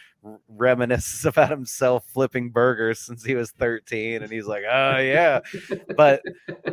[0.55, 5.41] reminisces about himself flipping burgers since he was 13 and he's like oh yeah
[5.97, 6.23] but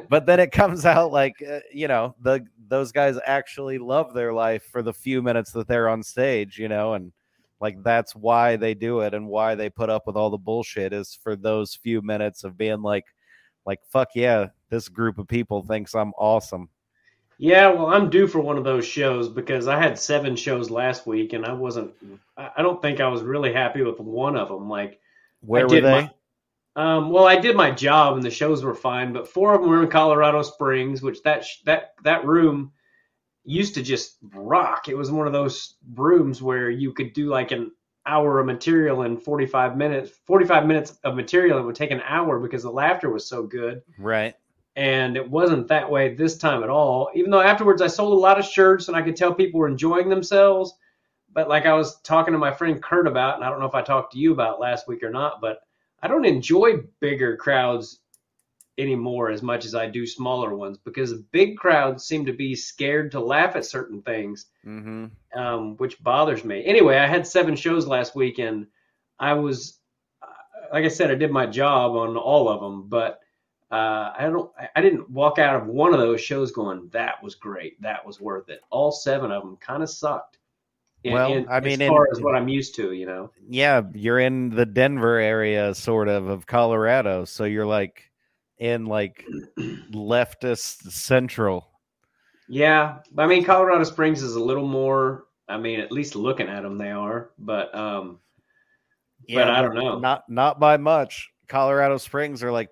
[0.10, 4.34] but then it comes out like uh, you know the those guys actually love their
[4.34, 7.12] life for the few minutes that they're on stage you know and
[7.60, 10.92] like that's why they do it and why they put up with all the bullshit
[10.92, 13.06] is for those few minutes of being like
[13.66, 16.70] like fuck yeah, this group of people thinks I'm awesome.
[17.38, 21.06] Yeah, well, I'm due for one of those shows because I had seven shows last
[21.08, 21.92] week, and I wasn't.
[22.38, 24.70] I don't think I was really happy with one of them.
[24.70, 25.00] Like,
[25.42, 25.92] Where I were they?
[25.92, 26.12] my-
[26.76, 29.70] um, well, I did my job, and the shows were fine, but four of them
[29.70, 32.72] were in Colorado Springs, which that sh- that that room
[33.46, 34.88] used to just rock.
[34.90, 37.72] It was one of those rooms where you could do like an
[38.06, 40.12] hour of material in 45 minutes.
[40.26, 43.82] 45 minutes of material it would take an hour because the laughter was so good
[43.98, 44.36] right.
[44.76, 47.10] And it wasn't that way this time at all.
[47.14, 49.68] Even though afterwards I sold a lot of shirts and I could tell people were
[49.68, 50.74] enjoying themselves.
[51.32, 53.76] But like I was talking to my friend Kurt about, and I don't know if
[53.76, 55.60] I talked to you about last week or not, but
[56.02, 58.00] I don't enjoy bigger crowds
[58.78, 63.12] anymore as much as I do smaller ones because big crowds seem to be scared
[63.12, 65.40] to laugh at certain things Mm-hmm.
[65.40, 66.64] um, which bothers me.
[66.66, 68.68] Anyway, I had seven shows last week, and
[69.20, 69.80] I was,
[70.72, 73.20] like I said, I did my job on all of them, but
[73.74, 77.36] uh, I don't, I- didn't walk out of one of those shows going, "That was
[77.36, 80.38] great, that was worth it." All seven of them kind of sucked.
[81.06, 83.32] Well, I mean, as far in- as what I'm used to, you know.
[83.50, 87.26] Yeah, you're in the Denver area, sort of, of Colorado.
[87.26, 88.12] So you're like
[88.58, 89.26] in like
[89.92, 91.68] leftist central.
[92.48, 95.26] Yeah, I mean, Colorado Springs is a little more.
[95.50, 98.20] I mean, at least looking at them, they are, but um,
[99.34, 100.00] but I don't know.
[100.00, 101.32] Not not by much.
[101.48, 102.70] Colorado Springs are like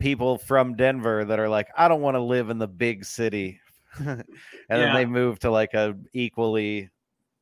[0.00, 3.60] people from Denver that are like, I don't want to live in the big city.
[3.98, 4.24] and
[4.68, 6.90] then they move to like a equally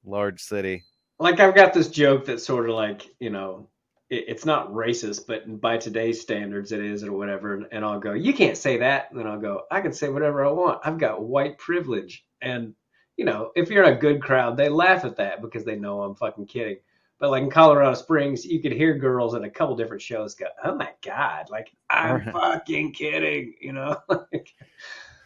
[0.04, 0.84] large city.
[1.18, 3.68] like I've got this joke that's sort of like you know
[4.10, 7.54] it, it's not racist, but by today's standards it is or whatever.
[7.54, 9.10] And, and I'll go, you can't say that.
[9.10, 10.80] And then I'll go, I can say whatever I want.
[10.84, 12.24] I've got white privilege.
[12.40, 12.74] And
[13.16, 16.02] you know, if you're in a good crowd, they laugh at that because they know
[16.02, 16.78] I'm fucking kidding.
[17.18, 20.46] But like in Colorado Springs, you could hear girls at a couple different shows go,
[20.64, 23.96] "Oh my god!" Like I'm fucking kidding, you know.
[24.08, 24.54] Like,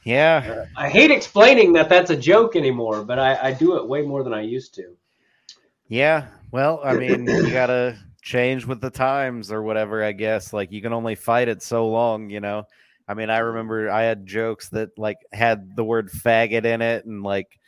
[0.05, 0.65] Yeah.
[0.77, 4.03] Uh, I hate explaining that that's a joke anymore, but I, I do it way
[4.03, 4.97] more than I used to.
[5.89, 6.27] Yeah.
[6.51, 10.53] Well, I mean, you gotta change with the times or whatever, I guess.
[10.53, 12.65] Like you can only fight it so long, you know.
[13.07, 17.05] I mean, I remember I had jokes that like had the word faggot in it
[17.05, 17.59] and like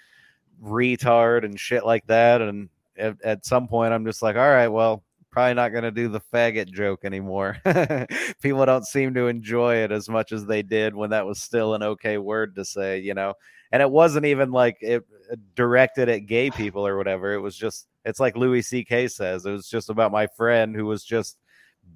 [0.63, 2.41] retard and shit like that.
[2.41, 5.03] And at, at some point I'm just like, all right, well,
[5.35, 7.59] probably not gonna do the faggot joke anymore.
[8.41, 11.75] People don't seem to enjoy it as much as they did when that was still
[11.75, 13.35] an okay word to say, you know.
[13.73, 17.33] And it wasn't even like it uh, directed at gay people or whatever.
[17.35, 19.09] It was just it's like Louis C.K.
[19.09, 19.45] says.
[19.45, 21.39] It was just about my friend who was just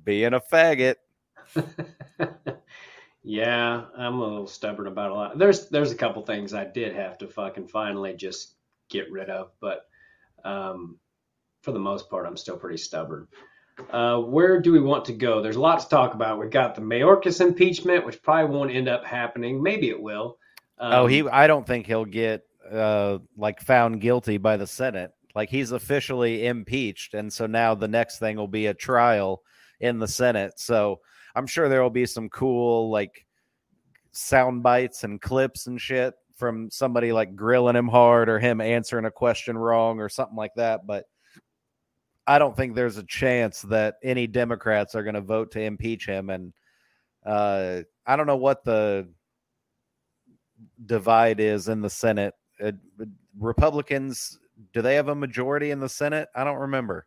[0.05, 0.97] being a faggot.
[3.23, 5.39] yeah, I'm a little stubborn about a lot.
[5.39, 8.55] There's there's a couple things I did have to fucking finally just
[8.89, 9.83] get rid of, but
[10.49, 10.99] um,
[11.63, 13.29] for the most part, I'm still pretty stubborn.
[13.91, 15.41] Uh, where do we want to go?
[15.41, 16.39] There's a lot to talk about.
[16.39, 19.63] We've got the Mayorkas impeachment, which probably won't end up happening.
[19.63, 20.39] Maybe it will.
[20.79, 25.13] Um, oh, he I don't think he'll get uh like found guilty by the Senate.
[25.35, 29.43] Like he's officially impeached and so now the next thing will be a trial
[29.81, 30.55] in the Senate.
[30.57, 31.01] So
[31.35, 33.27] I'm sure there will be some cool like
[34.11, 39.05] sound bites and clips and shit from somebody like grilling him hard or him answering
[39.05, 41.05] a question wrong or something like that, but
[42.27, 46.07] I don't think there's a chance that any Democrats are going to vote to impeach
[46.07, 46.53] him and
[47.27, 49.09] uh I don't know what the
[50.87, 52.35] divide is in the Senate.
[52.63, 52.73] Uh,
[53.39, 54.39] Republicans,
[54.73, 56.29] do they have a majority in the Senate?
[56.35, 57.07] I don't remember.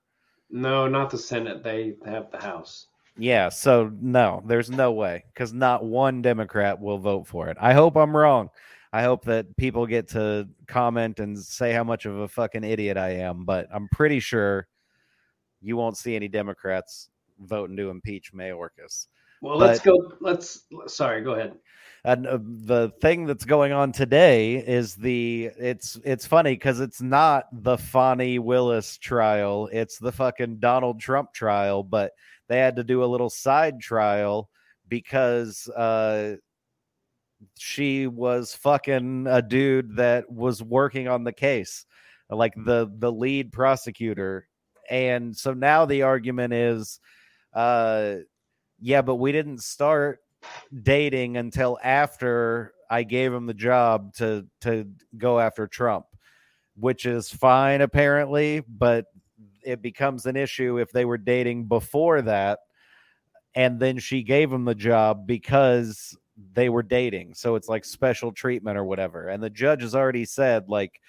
[0.50, 1.64] no, not the Senate.
[1.64, 2.88] They have the House.
[3.18, 7.58] Yeah, so no, there's no way because not one Democrat will vote for it.
[7.60, 8.50] I hope I'm wrong.
[8.94, 12.98] I hope that people get to comment and say how much of a fucking idiot
[12.98, 14.68] I am, but I'm pretty sure
[15.62, 19.08] you won't see any Democrats voting to impeach Mayorkas.
[19.42, 19.96] Well, let's go.
[20.20, 20.66] Let's.
[20.88, 21.56] Sorry, go ahead.
[22.04, 27.02] and uh, the thing that's going on today is the it's it's funny because it's
[27.02, 32.12] not the Fani Willis trial, it's the fucking Donald Trump trial, but
[32.50, 34.50] they had to do a little side trial
[34.90, 36.36] because uh
[37.58, 41.86] she was fucking a dude that was working on the case,
[42.30, 44.48] like the the lead prosecutor.
[44.90, 47.00] And so now the argument is
[47.54, 48.16] uh
[48.80, 50.20] yeah, but we didn't start
[50.84, 56.06] dating until after I gave him the job to to go after Trump,
[56.76, 59.06] which is fine apparently, but
[59.64, 62.60] it becomes an issue if they were dating before that
[63.56, 66.18] and then she gave him the job because
[66.54, 67.34] they were dating.
[67.34, 69.28] So it's like special treatment or whatever.
[69.28, 71.00] And the judge has already said like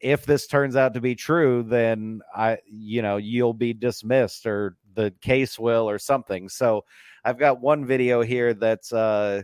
[0.00, 4.76] if this turns out to be true, then I you know, you'll be dismissed or
[4.94, 6.48] the case will or something.
[6.48, 6.84] So
[7.24, 9.42] I've got one video here that's uh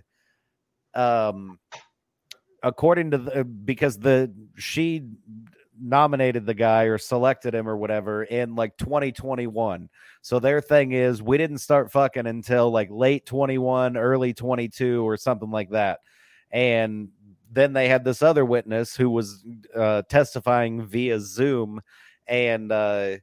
[0.94, 1.58] um
[2.62, 5.08] according to the because the she
[5.80, 9.88] nominated the guy or selected him or whatever in like 2021.
[10.22, 15.16] So their thing is we didn't start fucking until like late 21, early 22 or
[15.16, 16.00] something like that.
[16.50, 17.08] And
[17.50, 21.80] then they had this other witness who was uh, testifying via Zoom
[22.26, 23.16] and uh,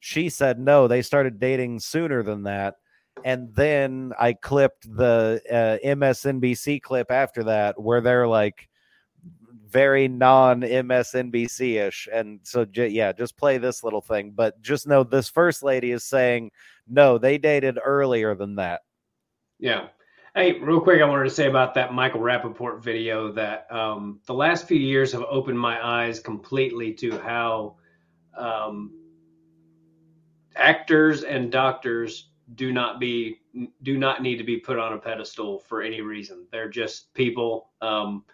[0.00, 2.76] she said no, they started dating sooner than that.
[3.24, 8.68] And then I clipped the uh, MSNBC clip after that where they're like,
[9.74, 12.08] very non MSNBC ish.
[12.10, 14.30] And so, j- yeah, just play this little thing.
[14.34, 16.52] But just know this first lady is saying,
[16.86, 18.82] no, they dated earlier than that.
[19.58, 19.88] Yeah.
[20.36, 24.34] Hey, real quick, I wanted to say about that Michael Rappaport video that um, the
[24.34, 27.76] last few years have opened my eyes completely to how
[28.36, 28.92] um,
[30.54, 33.40] actors and doctors do not be
[33.82, 36.46] do not need to be put on a pedestal for any reason.
[36.52, 37.70] They're just people.
[37.80, 38.24] Um,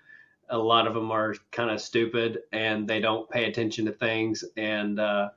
[0.50, 4.44] a lot of them are kind of stupid and they don't pay attention to things.
[4.56, 5.30] And uh,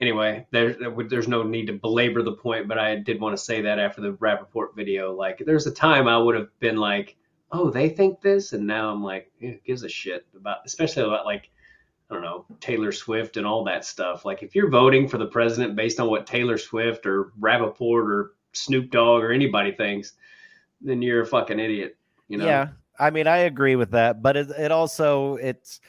[0.00, 0.76] anyway, there's
[1.08, 4.00] there's no need to belabor the point, but I did want to say that after
[4.00, 7.16] the Rappaport video, like there's a time I would have been like,
[7.50, 11.26] oh, they think this, and now I'm like, who gives a shit about, especially about
[11.26, 11.50] like.
[12.10, 14.26] I don't know, Taylor Swift and all that stuff.
[14.26, 18.34] Like, if you're voting for the president based on what Taylor Swift or Rappaport or
[18.52, 20.12] Snoop Dogg or anybody thinks,
[20.82, 21.96] then you're a fucking idiot.
[22.28, 22.44] You know?
[22.44, 22.68] Yeah,
[23.02, 25.80] I mean, I agree with that, but it, it also it's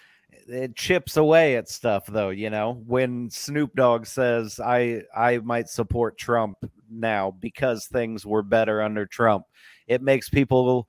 [0.48, 2.30] it chips away at stuff though.
[2.32, 6.58] You know, when Snoop Dogg says I I might support Trump
[6.90, 9.46] now because things were better under Trump,
[9.88, 10.88] it makes people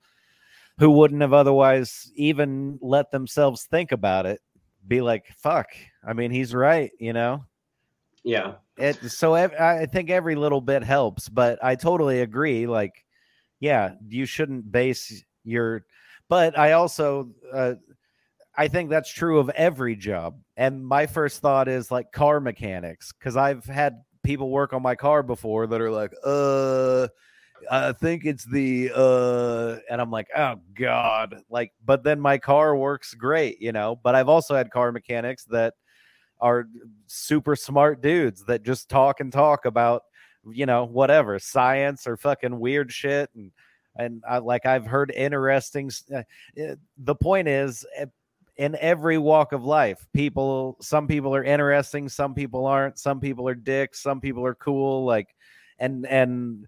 [0.79, 4.41] who wouldn't have otherwise even let themselves think about it
[4.87, 5.67] be like, "Fuck."
[6.03, 6.89] I mean, he's right.
[6.99, 7.45] You know.
[8.23, 8.55] Yeah.
[8.77, 12.65] It so ev- I think every little bit helps, but I totally agree.
[12.65, 13.05] Like,
[13.59, 15.85] yeah, you shouldn't base your
[16.29, 17.75] but I also uh,
[18.57, 20.39] I think that's true of every job.
[20.57, 24.95] And my first thought is like car mechanics because I've had people work on my
[24.95, 27.07] car before that are like, uh,
[27.69, 32.75] I think it's the uh, and I'm like, oh god, like, but then my car
[32.75, 33.99] works great, you know.
[34.01, 35.73] But I've also had car mechanics that
[36.39, 36.67] are
[37.07, 40.03] super smart dudes that just talk and talk about,
[40.49, 43.51] you know, whatever science or fucking weird shit and
[43.95, 45.89] and I, like I've heard interesting.
[46.13, 46.23] Uh,
[46.97, 48.05] the point is, eh,
[48.57, 53.47] in every walk of life, people, some people are interesting, some people aren't, some people
[53.49, 55.35] are dicks, some people are cool, like,
[55.79, 56.65] and and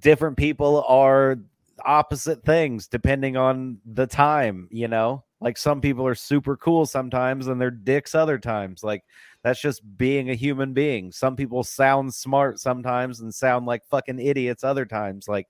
[0.00, 1.38] different people are
[1.84, 5.24] opposite things depending on the time, you know.
[5.40, 8.84] Like some people are super cool sometimes and they're dicks other times.
[8.84, 9.04] Like
[9.42, 11.12] that's just being a human being.
[11.12, 15.28] Some people sound smart sometimes and sound like fucking idiots other times.
[15.28, 15.46] Like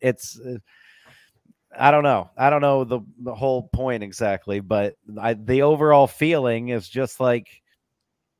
[0.00, 0.58] it's uh,
[1.78, 2.30] I don't know.
[2.36, 7.20] I don't know the the whole point exactly, but I, the overall feeling is just
[7.20, 7.48] like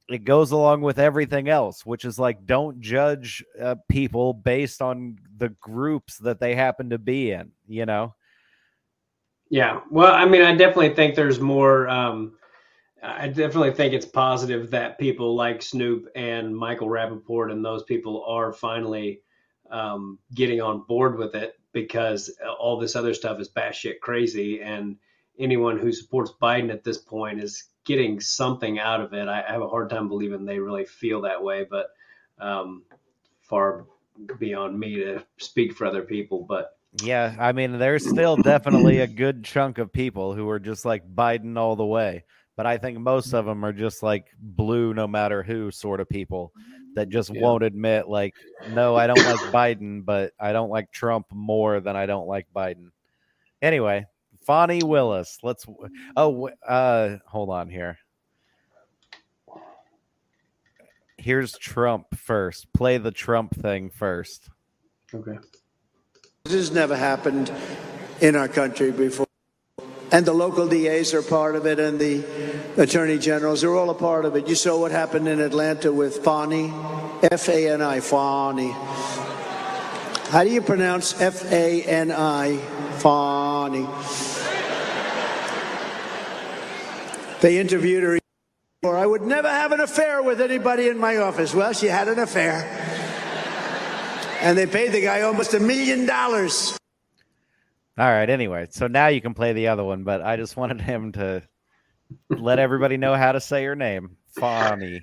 [0.08, 5.18] it goes along with everything else, which is like don't judge uh, people based on
[5.36, 7.52] the groups that they happen to be in.
[7.66, 8.14] You know.
[9.50, 9.80] Yeah.
[9.90, 11.88] Well, I mean, I definitely think there's more.
[11.88, 12.34] Um,
[13.02, 18.24] I definitely think it's positive that people like Snoop and Michael Rappaport and those people
[18.26, 19.20] are finally
[19.70, 24.96] um, getting on board with it because all this other stuff is batshit crazy, and
[25.38, 29.28] anyone who supports Biden at this point is getting something out of it.
[29.28, 31.86] I, have a hard time believing they really feel that way, but
[32.38, 32.82] um,
[33.40, 33.86] far
[34.38, 36.44] beyond me to speak for other people.
[36.46, 40.84] But yeah, I mean, there's still definitely a good chunk of people who are just
[40.84, 42.24] like Biden all the way.
[42.56, 46.08] But I think most of them are just like blue, no matter who sort of
[46.08, 46.52] people
[46.98, 47.40] that just yeah.
[47.40, 48.34] won't admit like
[48.72, 52.46] no i don't like biden but i don't like trump more than i don't like
[52.54, 52.90] biden.
[53.62, 54.06] Anyway
[54.46, 55.66] Fani willis let's
[56.16, 57.98] oh uh hold on here.
[61.16, 62.72] Here's trump first.
[62.72, 64.48] Play the trump thing first.
[65.12, 65.38] Okay.
[66.44, 67.52] This has never happened
[68.20, 69.27] in our country before
[70.10, 72.24] and the local DAs are part of it, and the
[72.76, 74.48] attorney generals are all a part of it.
[74.48, 76.72] You saw what happened in Atlanta with Fani,
[77.22, 78.70] F A N I, Fani.
[80.30, 82.56] How do you pronounce F A N I,
[82.98, 83.86] Fani?
[87.40, 88.18] They interviewed her.
[88.82, 91.54] Or I would never have an affair with anybody in my office.
[91.54, 92.62] Well, she had an affair.
[94.40, 96.76] And they paid the guy almost a million dollars.
[97.98, 98.30] All right.
[98.30, 101.42] Anyway, so now you can play the other one, but I just wanted him to
[102.30, 105.02] let everybody know how to say your name, Fani.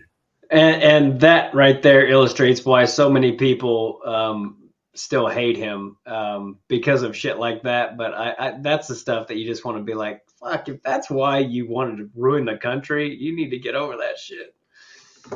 [0.49, 6.59] And, and that right there illustrates why so many people um, still hate him um,
[6.69, 7.97] because of shit like that.
[7.97, 10.69] But I, I that's the stuff that you just want to be like, fuck.
[10.69, 14.17] If that's why you wanted to ruin the country, you need to get over that
[14.17, 14.55] shit.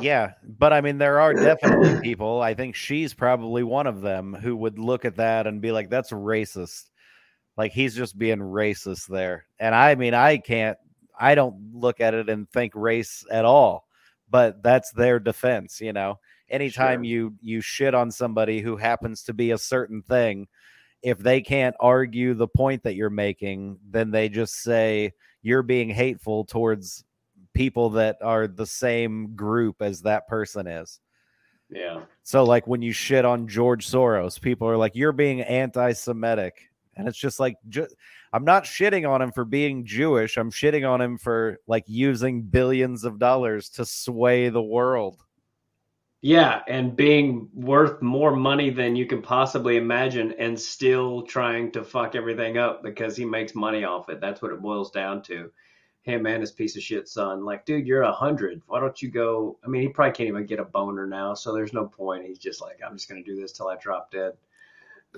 [0.00, 2.40] Yeah, but I mean, there are definitely people.
[2.40, 5.90] I think she's probably one of them who would look at that and be like,
[5.90, 6.89] "That's racist."
[7.60, 9.44] Like he's just being racist there.
[9.58, 10.78] And I mean, I can't.
[11.18, 13.86] I don't look at it and think race at all.
[14.30, 16.20] But that's their defense, you know.
[16.48, 17.10] Anytime Sure.
[17.10, 20.48] you you shit on somebody who happens to be a certain thing,
[21.02, 25.90] if they can't argue the point that you're making, then they just say you're being
[25.90, 27.04] hateful towards
[27.52, 30.98] people that are the same group as that person is.
[31.68, 32.04] Yeah.
[32.22, 36.69] So, like when you shit on George Soros, people are like, "You're being anti-Semitic,"
[37.00, 37.88] and it's just like, ju-
[38.32, 40.36] I'm not shitting on him for being Jewish.
[40.36, 45.16] I'm shitting on him for like using billions of dollars to sway the world.
[46.20, 51.82] Yeah, and being worth more money than you can possibly imagine and still trying to
[51.82, 54.20] fuck everything up because he makes money off it.
[54.20, 55.50] That's what it boils down to.
[56.02, 57.46] Him and his piece of shit son.
[57.46, 58.60] Like, dude, you're a hundred.
[58.66, 59.58] Why don't you go?
[59.64, 62.26] I mean, he probably can't even get a boner now, so there's no point.
[62.26, 64.34] He's just like, I'm just gonna do this till I drop dead.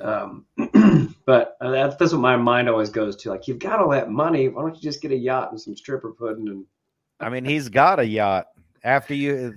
[0.01, 0.47] Um,
[1.27, 3.31] but uh, that's, that's what my mind always goes to.
[3.31, 4.49] Like, you've got all that money.
[4.49, 6.65] Why don't you just get a yacht and some stripper pudding and
[7.21, 8.47] I mean, he's got a yacht.
[8.83, 9.55] After you,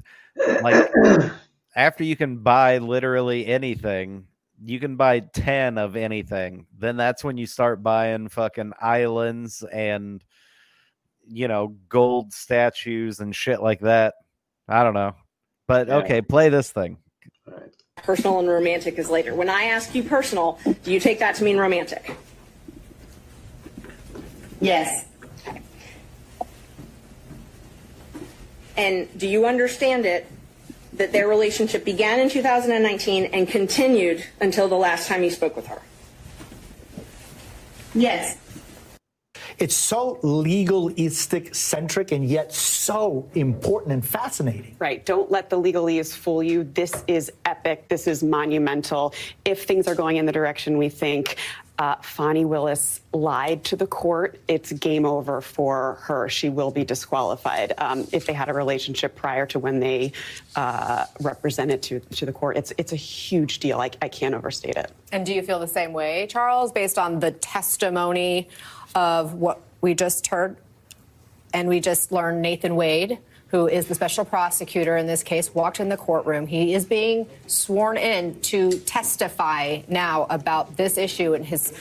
[0.61, 0.91] like,
[1.75, 4.27] after you can buy literally anything,
[4.63, 6.67] you can buy 10 of anything.
[6.77, 10.23] Then that's when you start buying fucking islands and,
[11.27, 14.13] you know, gold statues and shit like that.
[14.67, 15.15] I don't know.
[15.67, 15.97] But Yeah.
[15.97, 16.97] okay, play this thing.
[18.03, 19.33] Personal and romantic is later.
[19.33, 22.15] When I ask you personal, do you take that to mean romantic?
[24.61, 25.05] Yes.
[28.77, 30.27] And do you understand it
[30.93, 35.67] that their relationship began in 2019 and continued until the last time you spoke with
[35.67, 35.81] her?
[37.95, 38.37] Yes.
[39.57, 44.75] It's so legalistic centric and yet so important and fascinating.
[44.79, 45.05] Right.
[45.05, 46.63] Don't let the legalese fool you.
[46.63, 47.87] This is epic.
[47.87, 49.13] This is monumental.
[49.45, 51.37] If things are going in the direction we think,
[51.77, 54.39] uh, Fani Willis lied to the court.
[54.47, 56.29] It's game over for her.
[56.29, 57.73] She will be disqualified.
[57.77, 60.13] Um, if they had a relationship prior to when they
[60.55, 63.81] uh, represented to, to the court, it's it's a huge deal.
[63.81, 64.91] I, I can't overstate it.
[65.11, 68.47] And do you feel the same way, Charles, based on the testimony
[68.95, 70.57] of what we just heard?
[71.53, 75.79] And we just learned Nathan Wade, who is the special prosecutor in this case, walked
[75.79, 76.47] in the courtroom.
[76.47, 81.73] He is being sworn in to testify now about this issue and his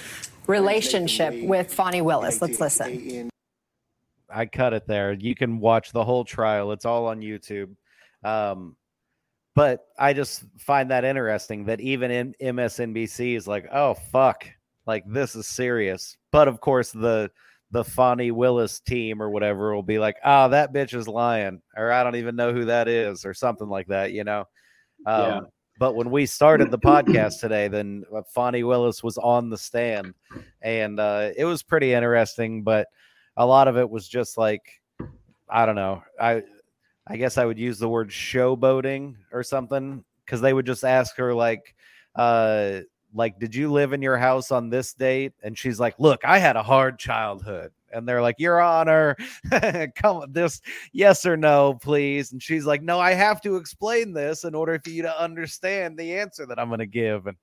[0.46, 2.42] relationship with Fani Willis.
[2.42, 3.30] Let's listen.
[4.28, 5.12] I cut it there.
[5.12, 6.72] You can watch the whole trial.
[6.72, 7.74] It's all on YouTube.
[8.22, 8.76] Um,
[9.54, 14.46] but I just find that interesting that even in MSNBC is like, oh fuck,
[14.86, 16.16] like this is serious.
[16.30, 17.30] But of course, the
[17.70, 21.90] the Fani Willis team or whatever will be like, oh, that bitch is lying, or
[21.90, 24.44] I don't even know who that is, or something like that, you know.
[25.06, 25.40] Um, Yeah.
[25.76, 30.14] But when we started the podcast today, then uh, Fani Willis was on the stand,
[30.62, 32.62] and uh, it was pretty interesting.
[32.62, 32.86] But
[33.36, 34.62] a lot of it was just like,
[35.48, 36.02] I don't know.
[36.20, 36.44] I
[37.08, 41.16] I guess I would use the word showboating or something because they would just ask
[41.16, 41.74] her like,
[42.14, 42.80] uh,
[43.14, 45.32] like, did you live in your house on this date?
[45.42, 47.70] And she's like, look, I had a hard childhood.
[47.92, 49.16] And they're like, Your Honor,
[49.94, 50.60] come this
[50.92, 52.32] yes or no, please.
[52.32, 55.96] And she's like, No, I have to explain this in order for you to understand
[55.96, 57.28] the answer that I'm going to give.
[57.28, 57.36] And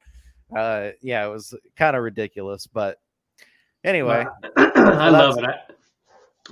[0.53, 2.99] uh, yeah, it was kind of ridiculous, but
[3.85, 4.25] anyway,
[4.57, 5.45] I love it.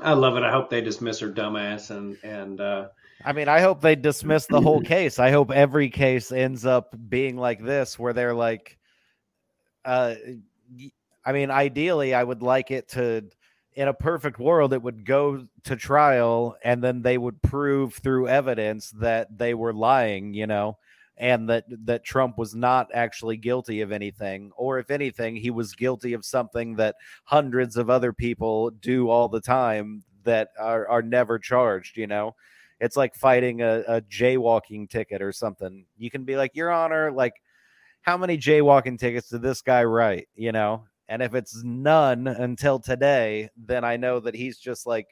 [0.01, 0.43] I, I love it.
[0.43, 2.87] I hope they dismiss her dumbass and and uh,
[3.25, 5.19] I mean, I hope they dismiss the whole case.
[5.19, 8.77] I hope every case ends up being like this, where they're like,
[9.85, 10.15] uh,
[11.25, 13.23] I mean, ideally, I would like it to,
[13.73, 18.27] in a perfect world, it would go to trial and then they would prove through
[18.27, 20.77] evidence that they were lying, you know,
[21.17, 25.75] and that that Trump was not actually guilty of anything, or if anything, he was
[25.75, 31.01] guilty of something that hundreds of other people do all the time that are are
[31.01, 32.35] never charged, you know
[32.79, 35.85] it's like fighting a, a jaywalking ticket or something.
[35.97, 37.33] You can be like, Your Honor, like,
[38.01, 40.27] how many jaywalking tickets did this guy write?
[40.35, 45.07] You know, and if it's none until today, then I know that he's just like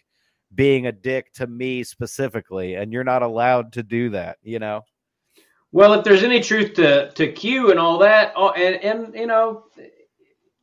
[0.53, 4.37] being a dick to me specifically, and you're not allowed to do that.
[4.41, 4.81] You know,
[5.71, 9.65] Well, if there's any truth to to Q and all that, and and you know,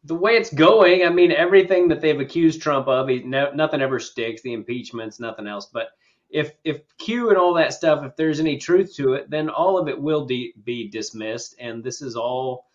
[0.05, 3.81] the way it's going, I mean, everything that they've accused Trump of, he, no, nothing
[3.83, 4.43] ever sticks.
[4.43, 5.69] The impeachments, nothing else.
[5.73, 5.89] But
[6.35, 9.79] if if Q and all that stuff, if there's any truth to it, then all
[9.79, 12.67] of it will de- be dismissed, and this is all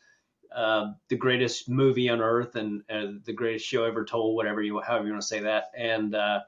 [0.56, 4.80] uh, the greatest movie on earth and uh, the greatest show ever told, whatever you,
[4.80, 5.66] however you want to say that.
[5.78, 6.40] And, uh,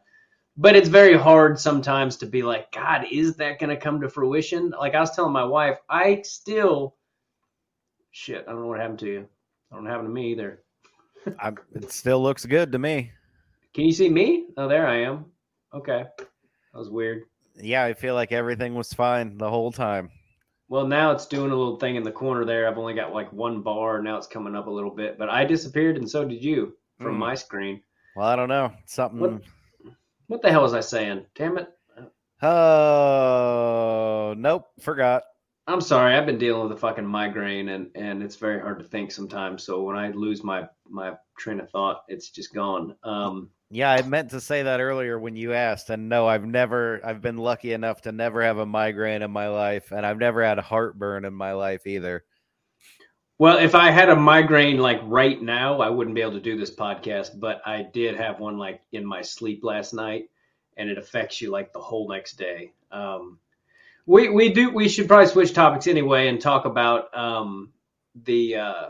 [0.57, 4.09] but it's very hard sometimes to be like, God, is that going to come to
[4.09, 4.71] fruition?
[4.71, 6.95] Like I was telling my wife, I still,
[8.11, 9.27] shit, I don't know what happened to you.
[9.71, 10.63] I don't happen to me either.
[11.39, 13.11] I, it still looks good to me.
[13.73, 14.47] Can you see me?
[14.57, 15.25] Oh, there I am.
[15.73, 16.05] Okay.
[16.73, 17.23] That was weird.
[17.55, 20.09] Yeah, I feel like everything was fine the whole time.
[20.69, 22.67] Well, now it's doing a little thing in the corner there.
[22.67, 24.01] I've only got like one bar.
[24.01, 27.15] Now it's coming up a little bit, but I disappeared and so did you from
[27.15, 27.19] Mm.
[27.19, 27.81] my screen.
[28.15, 28.71] Well, I don't know.
[28.85, 29.19] Something.
[29.19, 29.41] What,
[30.27, 31.25] what the hell was I saying?
[31.35, 31.67] Damn it.
[33.01, 34.65] Oh, nope.
[34.79, 35.23] Forgot.
[35.67, 36.15] I'm sorry.
[36.15, 39.63] I've been dealing with a fucking migraine and, and it's very hard to think sometimes.
[39.63, 42.95] So when I lose my, my train of thought, it's just gone.
[43.03, 45.89] Um, Yeah, I meant to say that earlier when you asked.
[45.89, 49.47] And no, I've never, I've been lucky enough to never have a migraine in my
[49.47, 49.93] life.
[49.93, 52.25] And I've never had a heartburn in my life either.
[53.37, 56.57] Well, if I had a migraine like right now, I wouldn't be able to do
[56.57, 60.25] this podcast, but I did have one like in my sleep last night
[60.75, 62.73] and it affects you like the whole next day.
[62.91, 63.39] Um,
[64.05, 67.71] we, we do, we should probably switch topics anyway and talk about, um,
[68.25, 68.89] the, uh,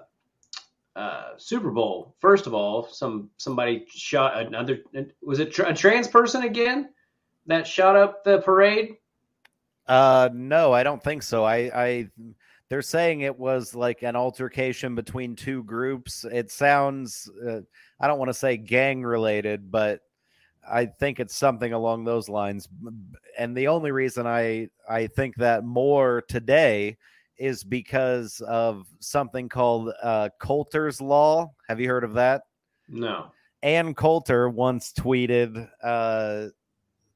[0.95, 2.15] uh, Super Bowl.
[2.19, 4.79] First of all, some, somebody shot another,
[5.21, 6.89] was it a trans person again
[7.47, 8.97] that shot up the parade?
[9.87, 11.43] Uh, no, I don't think so.
[11.43, 12.07] I, I,
[12.69, 16.25] they're saying it was like an altercation between two groups.
[16.31, 17.61] It sounds, uh,
[17.99, 20.01] I don't want to say gang related, but
[20.69, 22.69] I think it's something along those lines.
[23.37, 26.97] And the only reason I, I think that more today
[27.37, 31.51] is because of something called uh, Coulter's Law.
[31.67, 32.43] Have you heard of that?
[32.87, 33.31] No.
[33.63, 36.47] Ann Coulter once tweeted uh,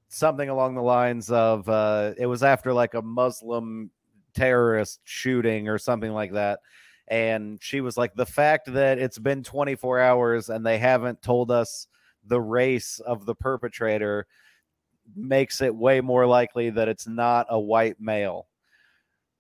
[0.10, 3.90] something along the lines of uh, it was after like a Muslim
[4.36, 6.60] terrorist shooting or something like that.
[7.08, 11.52] And she was like, the fact that it's been 24 hours and they haven't told
[11.52, 11.88] us
[12.26, 14.26] the race of the perpetrator
[15.16, 18.48] makes it way more likely that it's not a white male.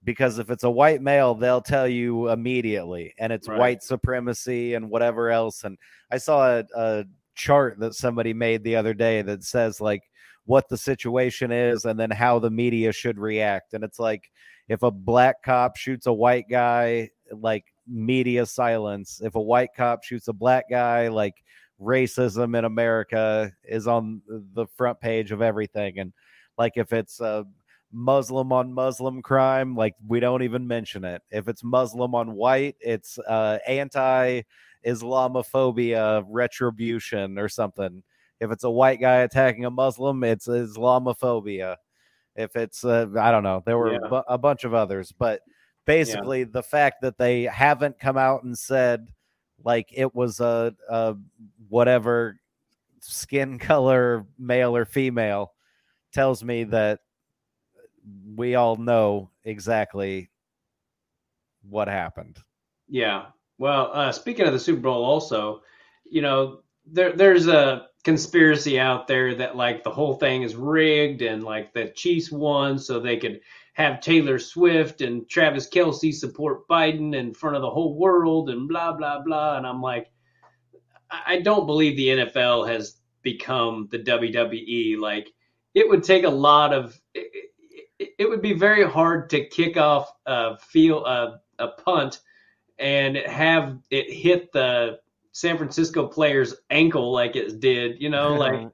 [0.05, 3.59] Because if it's a white male, they'll tell you immediately, and it's Right.
[3.59, 5.63] white supremacy and whatever else.
[5.65, 5.77] And
[6.11, 10.03] I saw a, a chart that somebody made the other day that says like
[10.45, 13.73] what the situation is and then how the media should react.
[13.73, 14.31] And it's like
[14.69, 19.21] if a black cop shoots a white guy, like media silence.
[19.23, 21.33] If a white cop shoots a black guy, like
[21.81, 24.21] racism in America is on
[24.53, 25.99] the front page of everything.
[25.99, 26.13] And
[26.57, 27.45] like if it's a
[27.95, 31.21] Muslim on Muslim crime, like we don't even mention it.
[31.31, 34.41] If it's Muslim on white, it's uh, anti
[34.85, 38.03] Islamophobia retribution or something.
[38.39, 41.77] If it's a white guy attacking a Muslim, it's Islamophobia.
[42.35, 44.09] If it's, uh, I don't know, there were Yeah.
[44.09, 45.41] bu- a bunch of others, but
[45.85, 49.07] basically the fact that they haven't come out and said
[49.63, 51.15] like it was a, a
[51.69, 52.39] whatever
[52.99, 55.53] skin color, male or female,
[56.11, 56.99] tells me that
[58.35, 60.29] we all know exactly
[61.69, 62.37] what happened.
[62.87, 63.27] Yeah.
[63.57, 65.61] Well, uh, speaking of the Super Bowl, also,
[66.03, 71.23] you know, there there's a conspiracy out there that like the whole thing is rigged
[71.23, 73.41] and like the Chiefs won so they could
[73.73, 78.67] have Taylor Swift and Travis Kelce support Biden in front of the whole world and
[78.67, 79.57] blah blah blah.
[79.57, 80.11] And I'm like,
[81.09, 84.99] I don't believe the NFL has become the WWE.
[84.99, 85.31] Like,
[85.73, 86.99] it would take a lot of
[87.99, 92.21] it, would be very hard to kick off a feel a, a punt
[92.79, 94.99] and have it hit the
[95.31, 98.69] San Francisco player's ankle like it did, you know, like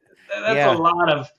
[0.45, 0.75] that's Yeah.
[0.75, 1.31] a lot of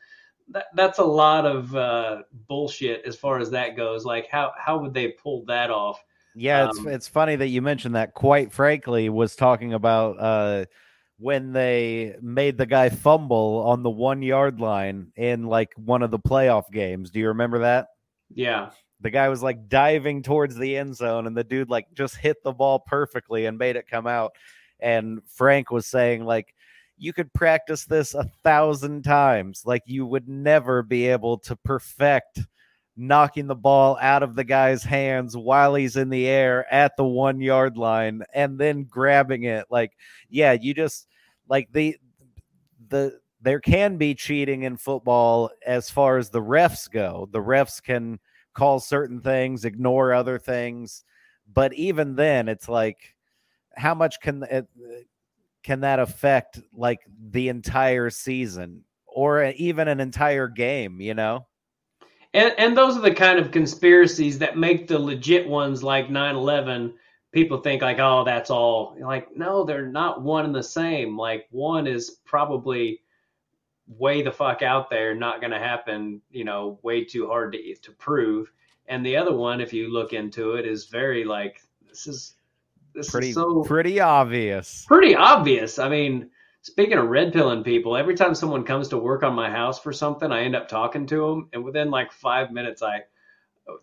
[0.48, 4.04] that, that's a lot of uh, bullshit as far as that goes.
[4.04, 6.02] Like how how would they pull that off?
[6.34, 8.14] Yeah, it's Um, it's funny that you mentioned that.
[8.14, 10.64] Quite frankly, was talking about uh,
[11.22, 16.10] when they made the guy fumble on the one yard line in like one of
[16.10, 17.10] the playoff games.
[17.12, 17.86] Do you remember that?
[18.34, 18.70] Yeah.
[19.00, 22.42] The guy was like diving towards the end zone, and the dude like just hit
[22.42, 24.32] the ball perfectly and made it come out.
[24.80, 26.54] And Frank was saying like
[26.98, 32.40] you could practice this a thousand times, like you would never be able to perfect
[32.96, 37.04] knocking the ball out of the guy's hands while he's in the air at the
[37.04, 39.64] one yard line and then grabbing it.
[39.70, 39.92] Like,
[40.28, 41.06] yeah, you just
[41.52, 41.98] like the
[42.88, 47.28] the there can be cheating in football as far as the refs go.
[47.30, 48.18] The refs can
[48.54, 51.04] call certain things, ignore other things,
[51.52, 53.14] but even then, it's like
[53.76, 54.66] how much can it
[55.62, 57.00] can that affect like
[57.30, 61.02] the entire season or uh, even an entire game?
[61.02, 61.46] You know.
[62.32, 66.94] And and those are the kind of conspiracies that make the legit ones like 9/11
[67.32, 68.96] people think like, oh, that's all.
[69.00, 71.16] Like, no, they're not one and the same.
[71.16, 73.00] Like, one is probably
[73.88, 76.20] way the fuck out there, not going to happen.
[76.30, 78.52] You know, way too hard to to prove.
[78.86, 82.34] And the other one, if you look into it, is very like this is
[82.94, 84.84] this Pretty is so pretty obvious.
[84.86, 85.78] pretty obvious.
[85.78, 86.30] I mean,
[86.60, 89.92] speaking of red pilling people, every time someone comes to work on my house for
[89.92, 93.02] something, I end up talking to them, and within like five minutes, I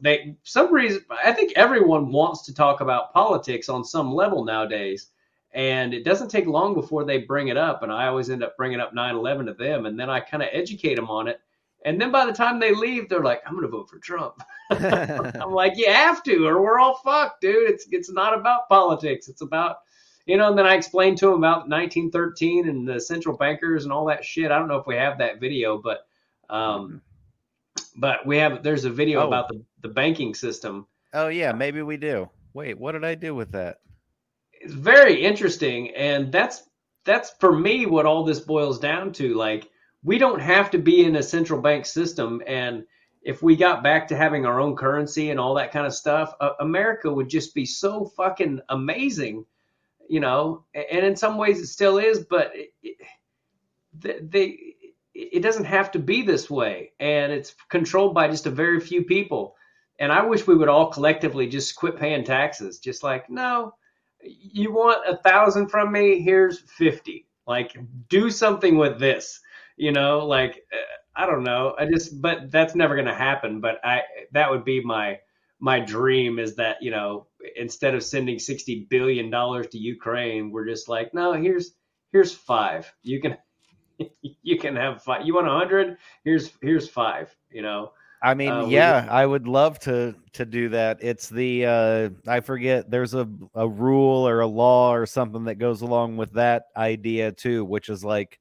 [0.02, 5.12] they some reason I think everyone wants to talk about politics on some level nowadays,
[5.54, 8.58] and it doesn't take long before they bring it up, and I always end up
[8.58, 11.40] bringing up 9/11 to them, and then I kind of educate them on it.
[11.86, 15.52] And then by the time they leave, they're like, "I'm gonna vote for Trump." I'm
[15.52, 17.70] like, "You have to, or we're all fucked, dude.
[17.70, 19.30] It's it's not about politics.
[19.30, 19.78] It's about
[20.26, 23.92] you know, and then I explained to him about 1913 and the central bankers and
[23.92, 24.52] all that shit.
[24.52, 26.06] I don't know if we have that video, but
[26.52, 27.02] um,
[27.96, 28.64] but we have.
[28.64, 29.28] There's a video Oh.
[29.28, 30.86] about the the banking system.
[31.14, 32.30] Oh yeah, maybe we do.
[32.54, 33.80] Wait, what did I do with that?
[34.54, 36.64] It's very interesting, and that's
[37.06, 39.34] that's for me what all this boils down to.
[39.34, 39.70] Like,
[40.04, 42.84] we don't have to be in a central bank system, and
[43.22, 46.34] if we got back to having our own currency and all that kind of stuff,
[46.40, 49.46] uh, America would just be so fucking amazing,
[50.08, 50.64] you know.
[50.74, 52.98] And in some ways, it still is, but it, it,
[53.98, 54.76] they, they
[55.20, 59.04] it doesn't have to be this way, and it's controlled by just a very few
[59.04, 59.56] people.
[60.00, 62.80] And I wish we would all collectively just quit paying taxes.
[62.80, 63.74] Just like, no,
[64.24, 66.22] you want a thousand from me?
[66.22, 67.28] Here's fifty.
[67.46, 67.76] Like,
[68.08, 69.42] do something with this.
[69.76, 71.76] You know, like uh, I don't know.
[71.78, 73.60] I just, but that's never going to happen.
[73.60, 74.02] But I,
[74.32, 75.20] that would be my
[75.60, 80.68] my dream is that you know instead of sending sixty billion dollars to Ukraine, we're
[80.68, 81.74] just like, no, here's
[82.14, 82.92] here's five.
[83.04, 83.38] You can
[84.44, 85.26] you can have five.
[85.26, 85.98] You want a hundred?
[86.24, 87.36] Here's here's five.
[87.52, 87.92] You know.
[88.22, 91.00] I mean, Uh, we yeah, I would love to to do that.
[91.02, 95.56] It's the uh I forget there's a a rule or a law or something that
[95.56, 98.40] goes along with that idea too, which is like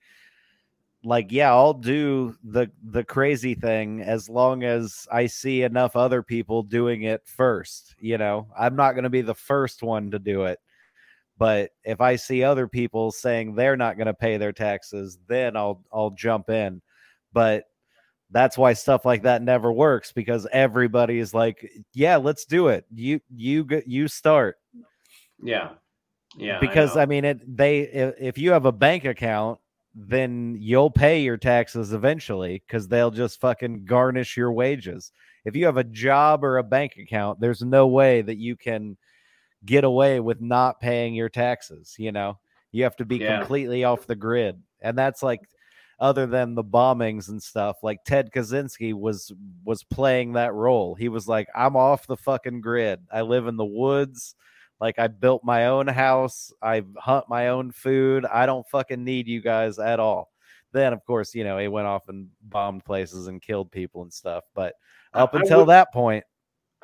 [1.04, 6.22] like yeah, I'll do the the crazy thing as long as I see enough other
[6.22, 8.48] people doing it first, you know.
[8.58, 10.58] I'm not going to be the first one to do it.
[11.38, 15.56] But if I see other people saying they're not going to pay their taxes, then
[15.56, 16.82] I'll I'll jump in.
[17.32, 17.64] But
[18.30, 22.84] that's why stuff like that never works because everybody is like, "Yeah, let's do it.
[22.92, 24.58] You you you start."
[25.42, 25.70] Yeah.
[26.36, 26.58] Yeah.
[26.60, 27.02] because know.
[27.02, 29.60] I, mean, it they if, if you have a bank account,
[29.94, 35.12] then you'll pay your taxes eventually because they'll just fucking garnish your wages.
[35.44, 38.96] If you have a job or a bank account, there's no way that you can
[39.64, 41.94] get away with not paying your taxes.
[41.98, 42.38] You know,
[42.72, 43.38] you have to be Yeah.
[43.38, 45.40] completely off the grid, and that's like
[46.00, 47.78] other than the bombings and stuff.
[47.82, 49.32] Like Ted Kaczynski was
[49.64, 50.94] was playing that role.
[50.94, 53.00] He was like, "I'm off the fucking grid.
[53.12, 54.34] I live in the woods."
[54.80, 58.24] Like I built my own house, I hunt my own food.
[58.24, 60.30] I don't fucking need you guys at all.
[60.70, 64.12] Then of course, you know, he went off and bombed places and killed people and
[64.12, 64.44] stuff.
[64.54, 64.74] But
[65.14, 66.22] up I until would- that point,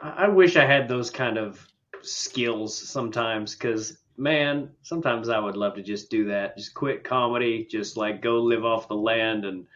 [0.02, 1.68] I wish I had those kind of
[2.06, 6.56] skills sometimes because, man, sometimes I would love to just do that.
[6.56, 9.66] Just quit comedy, just like go live off the land and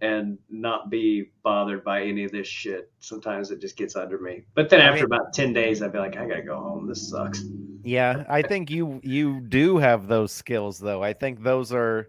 [0.00, 2.90] and not be bothered by any of this shit.
[2.98, 4.42] Sometimes it just gets under me.
[4.54, 6.86] But then I after mean- about 10 days, I'd be like, I gotta go home.
[6.86, 7.42] This sucks.
[7.84, 11.02] yeah, I think you you do have those skills though.
[11.02, 12.08] I think those are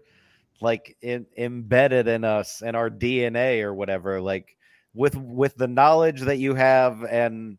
[0.60, 4.20] like in, embedded in us in our DNA or whatever.
[4.20, 4.56] Like
[4.94, 7.56] with with the knowledge that you have and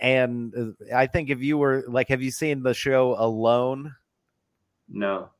[0.00, 3.94] and uh, I think if you were like, have you seen the show Alone?
[4.88, 5.30] No.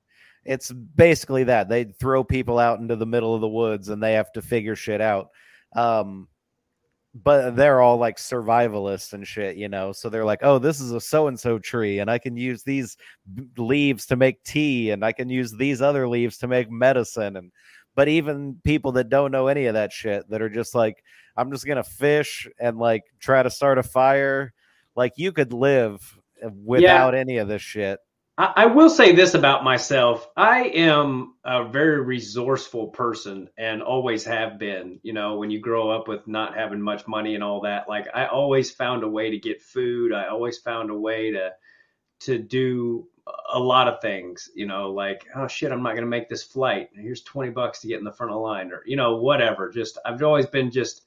[0.44, 4.12] it's basically that they throw people out into the middle of the woods and they
[4.14, 5.30] have to figure shit out
[5.76, 6.28] um
[7.14, 10.92] but they're all like survivalists and shit you know so they're like oh this is
[10.92, 12.96] a so and so tree and i can use these
[13.34, 17.36] b- leaves to make tea and i can use these other leaves to make medicine
[17.36, 17.50] and
[17.94, 21.02] but even people that don't know any of that shit that are just like
[21.36, 24.52] i'm just gonna fish and like try to start a fire
[24.96, 26.18] like you could live
[26.64, 27.98] without any of this shit
[28.40, 30.26] I, I will say this about myself.
[30.34, 34.98] I am a very resourceful person and always have been.
[35.02, 38.06] You know, when you grow up with not having much money and all that, like
[38.14, 40.14] I always found a way to get food.
[40.14, 41.50] I always found a way to
[42.20, 43.06] to do
[43.52, 46.42] a lot of things, you know, like, oh shit, I'm not going to make this
[46.42, 46.90] flight.
[46.94, 49.70] Here's 20 bucks to get in the front of the line or, you know, whatever.
[49.70, 51.02] Just, I've always been just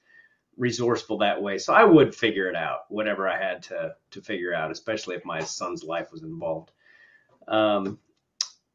[0.57, 1.57] resourceful that way.
[1.57, 5.25] So I would figure it out, whatever I had to, to figure out, especially if
[5.25, 6.71] my son's life was involved.
[7.47, 7.99] Um,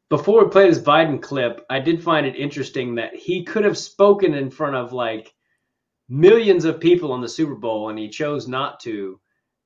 [0.09, 3.77] before we play this Biden clip, I did find it interesting that he could have
[3.77, 5.33] spoken in front of like
[6.09, 9.19] millions of people in the Super Bowl and he chose not to.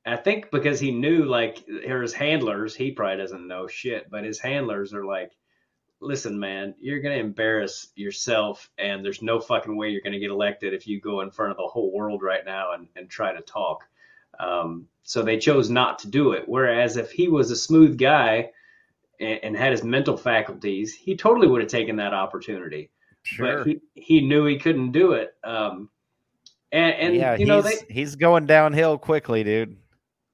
[0.06, 4.39] I think because he knew like his handlers, he probably doesn't know shit, but his
[4.39, 5.32] handlers are like,
[6.01, 10.74] listen, man, you're gonna embarrass yourself, and there's no fucking way you're gonna get elected
[10.74, 13.41] if you go in front of the whole world right now and, and try to
[13.41, 13.86] talk.
[14.39, 16.43] Um, so they chose not to do it.
[16.47, 18.51] Whereas if he was a smooth guy
[19.20, 22.89] and, and had his mental faculties, he totally would have taken that opportunity.
[23.24, 23.60] Sure.
[23.60, 25.34] But he, he knew he couldn't do it.
[25.43, 25.89] Um,
[26.72, 29.78] and, and yeah, you know he's, they he's going downhill quickly, dude.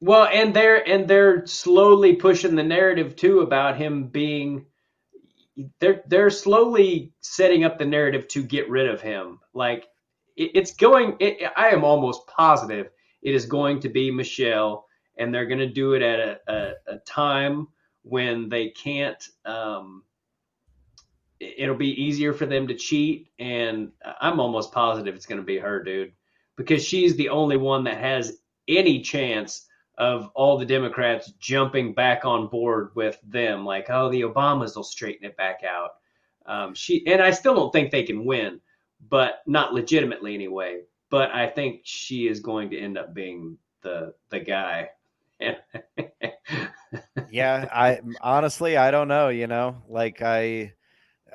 [0.01, 4.65] Well, and they're and they're slowly pushing the narrative too about him being.
[5.79, 9.39] They're they're slowly setting up the narrative to get rid of him.
[9.53, 9.87] Like
[10.37, 11.17] it, it's going.
[11.19, 12.89] It, I am almost positive
[13.21, 14.85] it is going to be Michelle,
[15.17, 17.67] and they're going to do it at a, a, a time
[18.03, 19.23] when they can't.
[19.45, 20.03] Um,
[21.39, 23.91] it- it'll be easier for them to cheat, and
[24.21, 26.13] I'm almost positive it's going to be her, dude,
[26.57, 29.67] because she's the only one that has any chance
[29.99, 33.65] of all the Democrats jumping back on board with them.
[33.65, 35.91] Like, oh, the Obamas will straighten it back out.
[36.45, 38.59] Um, she and I still don't think they can win,
[39.09, 40.81] but not legitimately anyway.
[41.09, 44.89] But I think she is going to end up being the the guy.
[47.29, 49.83] yeah, I honestly I don't know, you know.
[49.87, 50.73] Like I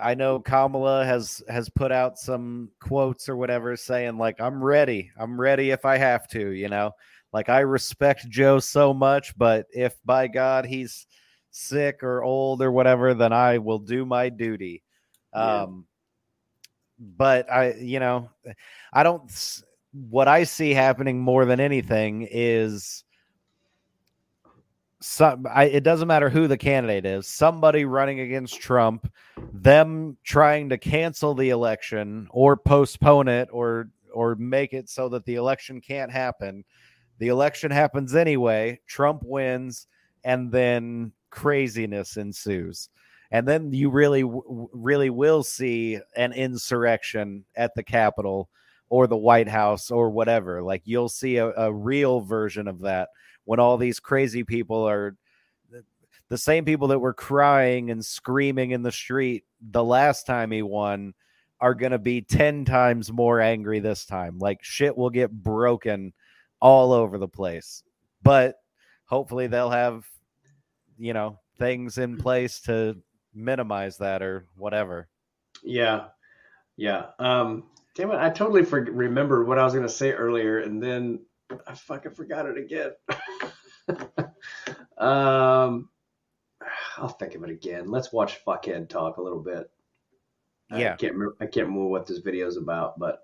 [0.00, 5.10] I know Kamala has has put out some quotes or whatever saying like I'm ready.
[5.18, 6.92] I'm ready if I have to, you know.
[7.34, 11.08] Like I respect Joe so much, but if by God he's
[11.50, 14.84] sick or old or whatever, then I will do my duty.
[15.34, 15.62] Yeah.
[15.62, 15.86] Um
[16.98, 18.30] but I you know,
[18.92, 19.28] I don't
[19.92, 23.02] what I see happening more than anything is
[25.00, 29.12] some I, it doesn't matter who the candidate is somebody running against trump
[29.52, 35.26] them trying to cancel the election or postpone it or or make it so that
[35.26, 36.64] the election can't happen
[37.18, 39.86] the election happens anyway trump wins
[40.24, 42.88] and then craziness ensues
[43.30, 44.24] and then you really
[44.72, 48.48] really will see an insurrection at the capitol
[48.88, 53.08] or the white house or whatever like you'll see a, a real version of that
[53.44, 55.16] when all these crazy people are
[56.28, 60.62] the same people that were crying and screaming in the street the last time he
[60.62, 61.14] won
[61.60, 64.38] are going to be 10 times more angry this time.
[64.38, 66.12] Like shit will get broken
[66.60, 67.82] all over the place.
[68.22, 68.56] But
[69.06, 70.04] hopefully they'll have,
[70.96, 72.96] you know, things in place to
[73.34, 75.08] minimize that or whatever.
[75.62, 76.06] Yeah,
[76.76, 77.06] yeah.
[77.18, 80.82] Um, damn it, I totally for- remembered what I was going to say earlier, and
[80.82, 81.20] then
[81.66, 82.92] I fucking forgot it again.
[84.98, 85.88] um,
[86.96, 87.90] I'll think of it again.
[87.90, 89.70] Let's watch fuckhead talk a little bit.
[90.70, 90.94] Yeah.
[90.94, 91.36] I can't remember.
[91.40, 93.20] I can't remember what this video is about, but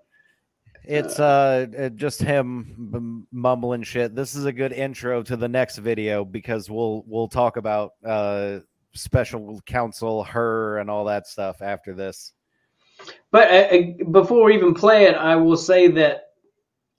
[0.83, 4.15] It's uh just him mumbling shit.
[4.15, 8.59] This is a good intro to the next video because we'll we'll talk about uh
[8.93, 12.33] special counsel Hur and all that stuff after this.
[13.31, 16.25] But uh, uh, before we even play it, I will say that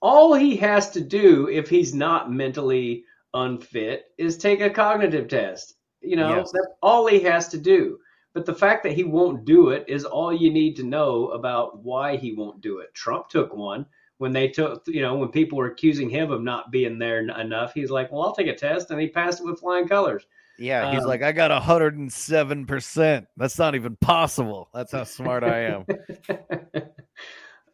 [0.01, 3.03] all he has to do if he's not mentally
[3.33, 5.75] unfit is take a cognitive test.
[6.01, 6.51] You know, Yes.
[6.51, 7.97] that's all he has to do.
[8.33, 11.83] But the fact that he won't do it is all you need to know about
[11.83, 12.93] why he won't do it.
[12.93, 13.85] Trump took one
[14.17, 17.73] when they took, you know, when people were accusing him of not being there enough.
[17.73, 18.89] He's like, well, I'll take a test.
[18.89, 20.25] And he passed it with flying colors.
[20.57, 23.27] Yeah, he's Um, like, I got a hundred and seven percent.
[23.37, 24.69] That's not even possible.
[24.73, 25.85] That's how smart I am.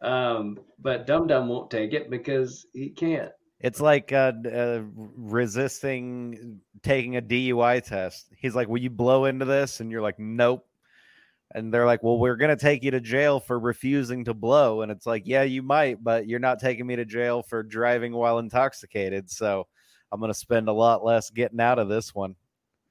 [0.02, 3.32] um, but Dum Dum won't take it because he can't.
[3.60, 8.28] It's like uh, uh, resisting taking a DUI test.
[8.36, 10.66] He's like, "Will you blow into this?" And you're like, "Nope."
[11.54, 14.90] And they're like, "Well, we're gonna take you to jail for refusing to blow." And
[14.90, 18.38] it's like, "Yeah, you might, but you're not taking me to jail for driving while
[18.38, 19.66] intoxicated." So
[20.10, 22.36] I'm gonna spend a lot less getting out of this one.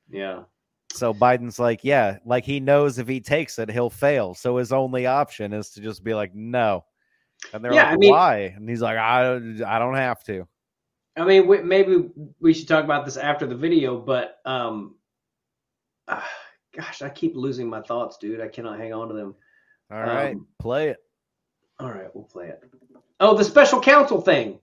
[0.09, 0.43] Yeah.
[0.91, 4.33] So Biden's like, "Yeah, like he knows if he takes it, he'll fail.
[4.35, 6.85] So his only option is to just be like, no."
[7.53, 10.47] And they're Yeah, like, I mean- "Why?" And he's like, "I, I don't have to."
[11.19, 12.09] I mean, we, maybe
[12.39, 14.95] we should talk about this after the video, but um,
[16.07, 16.27] ah,
[16.75, 18.41] gosh, I keep losing my thoughts, dude.
[18.41, 19.35] I cannot hang on to them.
[19.91, 20.97] All right, Um, play it.
[21.79, 22.63] All right, we'll play it.
[23.19, 24.59] Oh, the special counsel thing.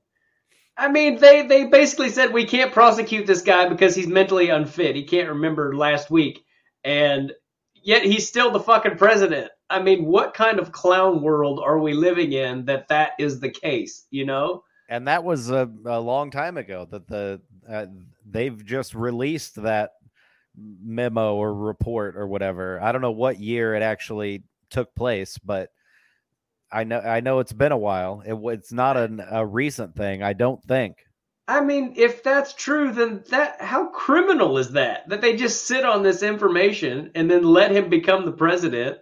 [0.78, 4.94] I mean, they they basically said we can't prosecute this guy because he's mentally unfit.
[4.94, 6.44] He can't remember last week,
[6.84, 7.32] and
[7.74, 9.50] yet he's still the fucking president.
[9.68, 13.50] I mean, what kind of clown world are we living in that that is the
[13.50, 14.06] case?
[14.10, 14.62] You know?
[14.88, 17.86] And that was a, a long time ago that the uh,
[18.28, 19.90] they've just released that
[20.56, 25.68] memo or report or whatever i don't know what year it actually took place but
[26.72, 30.22] i know i know it's been a while it, it's not an, a recent thing
[30.22, 30.96] i don't think
[31.48, 35.08] I mean, if that's true, then that how criminal is that?
[35.08, 38.98] That they just sit on this information and then let him become the president.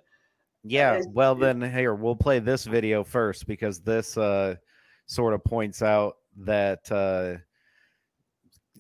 [0.63, 4.57] Yeah, well then here we'll play this video first because this uh
[5.07, 7.37] sort of points out that uh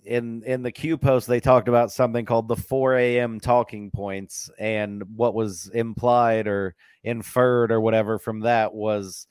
[0.04, 3.40] in in the Q post they talked about something called the 4 a.m.
[3.40, 9.26] talking points, and what was implied or inferred or whatever from that was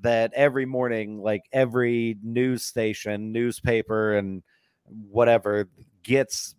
[0.00, 4.42] that every morning, like every news station, newspaper, and
[4.84, 5.68] whatever
[6.02, 6.54] gets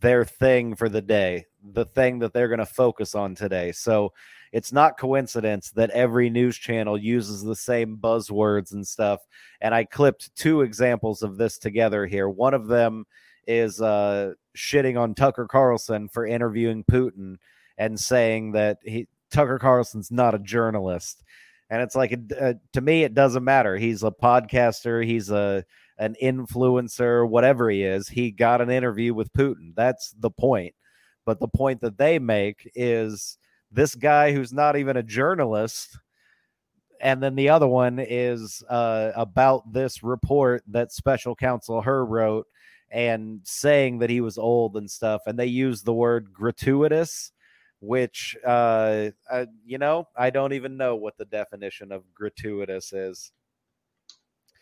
[0.00, 3.72] their thing for the day, the thing that they're going to focus on today.
[3.72, 4.12] So
[4.52, 9.20] it's not coincidence that every news channel uses the same buzzwords and stuff.
[9.60, 12.28] And I clipped two examples of this together here.
[12.28, 13.04] One of them
[13.46, 17.36] is uh, shitting on Tucker Carlson for interviewing Putin
[17.76, 21.22] and saying that he Tucker Carlson's not a journalist.
[21.70, 23.76] And it's like uh, to me, it doesn't matter.
[23.76, 25.04] He's a podcaster.
[25.04, 25.64] He's a
[25.98, 28.08] an influencer, whatever he is.
[28.08, 29.74] He got an interview with Putin.
[29.74, 30.74] That's the point.
[31.26, 33.36] But the point that they make is
[33.70, 35.98] this guy who's not even a journalist
[37.00, 42.46] and then the other one is uh, about this report that special counsel Hur wrote
[42.90, 47.32] and saying that he was old and stuff and they use the word gratuitous
[47.80, 53.32] which uh, uh, you know i don't even know what the definition of gratuitous is.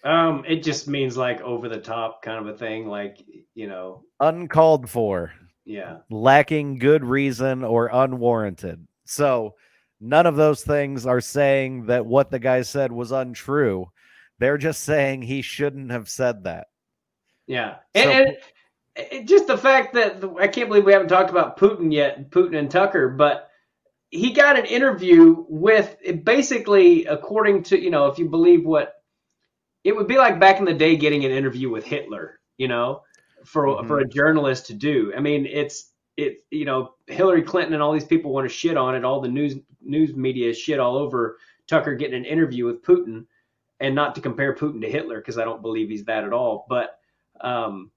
[0.05, 4.05] Um, it just means like over the top kind of a thing, like you know,
[4.21, 5.33] uncalled for.
[5.69, 5.97] Yeah.
[6.11, 9.55] lacking good reason or unwarranted so
[10.01, 13.87] none of those things are saying that what the guy said was untrue.
[14.39, 16.67] They're just saying he shouldn't have said that.
[17.47, 18.37] Yeah, and, So- and
[18.97, 22.59] it, just the fact that I can't believe we haven't talked about Putin yet, Putin
[22.59, 23.49] and Tucker, but
[24.11, 28.95] he got an interview with basically, according to you know, if you believe what
[29.85, 33.03] it would be like back in the day, getting an interview with Hitler, you know,
[33.45, 34.11] for for mm-hmm.
[34.11, 35.13] a journalist to do.
[35.17, 38.77] I mean, it's it you know, Hillary Clinton and all these people want to shit
[38.77, 39.05] on it.
[39.05, 43.27] All the news news media shit all over Tucker getting an interview with Putin,
[43.81, 46.67] and not to compare Putin to Hitler because I don't believe he's that at all,
[46.69, 46.99] but.
[47.41, 47.91] Um,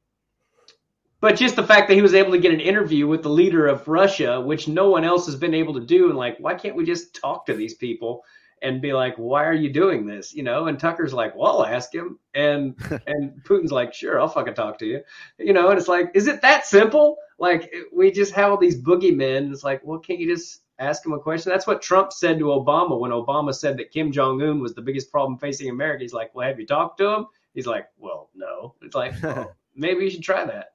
[1.22, 3.68] but just the fact that he was able to get an interview with the leader
[3.68, 6.76] of Russia, which no one else has been able to do, and like, why can't
[6.76, 8.24] we just talk to these people
[8.62, 10.34] and be like, why are you doing this?
[10.34, 12.76] You know, and Tucker's like, well, I'll ask him, and
[13.08, 15.02] and Putin's like, sure, I'll fucking talk to you,
[15.38, 17.18] you know, and it's like, is it that simple?
[17.40, 19.52] Like, we just have all these boogeymen.
[19.52, 21.52] It's like, well, can't you just ask him a question?
[21.52, 24.82] That's what Trump said to Obama when Obama said that Kim Jong Un was the
[24.82, 26.04] biggest problem facing America.
[26.04, 27.26] He's like, well, have you talked to him?
[27.54, 28.76] He's like, well, no.
[28.82, 30.72] It's like, well, maybe you should try that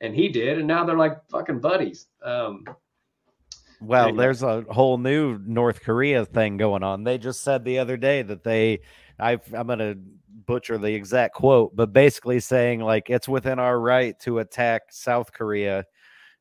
[0.00, 2.06] and he did, and now they're like fucking buddies.
[2.22, 2.64] Um,
[3.80, 4.24] Well, Anyway.
[4.24, 7.04] there's a whole new North Korea thing going on.
[7.04, 8.80] They just said the other day that they,
[9.18, 9.98] i I'm going to
[10.46, 15.32] butcher the exact quote, but basically saying like it's within our right to attack South
[15.32, 15.84] Korea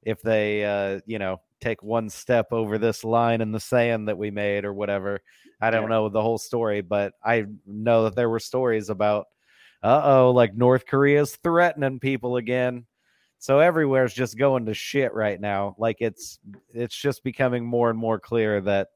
[0.06, 4.18] if they, uh, you know, take one step over this line in the sand that
[4.18, 5.20] we made or whatever.
[5.62, 5.90] I don't Yeah.
[5.90, 9.28] know the whole story, but I know that there were stories about,
[9.84, 12.86] uh oh, like North Korea's threatening people again.
[13.40, 15.76] So everywhere's just going to shit right now.
[15.78, 16.40] Like it's
[16.74, 18.90] it's just becoming more and more clear that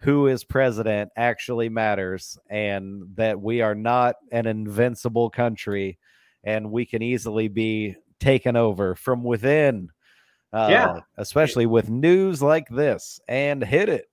[0.00, 5.98] who is president actually matters and that we are not an invincible country
[6.42, 9.90] and we can easily be taken over from within.
[10.52, 11.00] Uh, Yeah.
[11.16, 14.06] especially with news like this and hit it.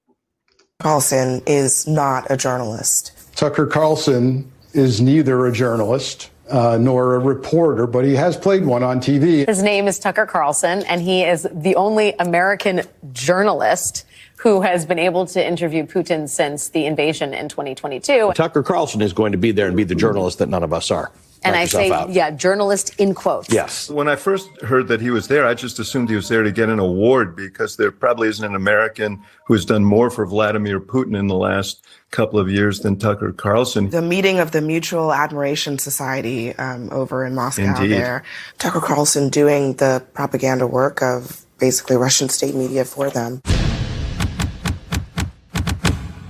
[0.79, 3.11] Carlson is not a journalist.
[3.35, 8.83] Tucker Carlson is neither a journalist uh, nor a reporter, but he has played one
[8.83, 9.47] on TV.
[9.47, 14.05] His name is Tucker Carlson, and he is the only American journalist
[14.38, 18.31] who has been able to interview Putin since the invasion in 2022.
[18.35, 20.91] Tucker Carlson is going to be there and be the journalist that none of us
[20.91, 21.11] are.
[21.43, 22.09] And I say, out.
[22.09, 23.51] yeah, journalist in quotes.
[23.51, 23.89] Yes.
[23.89, 26.51] When I first heard that he was there, I just assumed he was there to
[26.51, 30.79] get an award because there probably isn't an American who has done more for Vladimir
[30.79, 33.89] Putin in the last couple of years than Tucker Carlson.
[33.89, 37.91] The meeting of the Mutual Admiration Society um, over in Moscow Indeed.
[37.91, 38.23] there.
[38.57, 43.41] Tucker Carlson doing the propaganda work of basically Russian state media for them.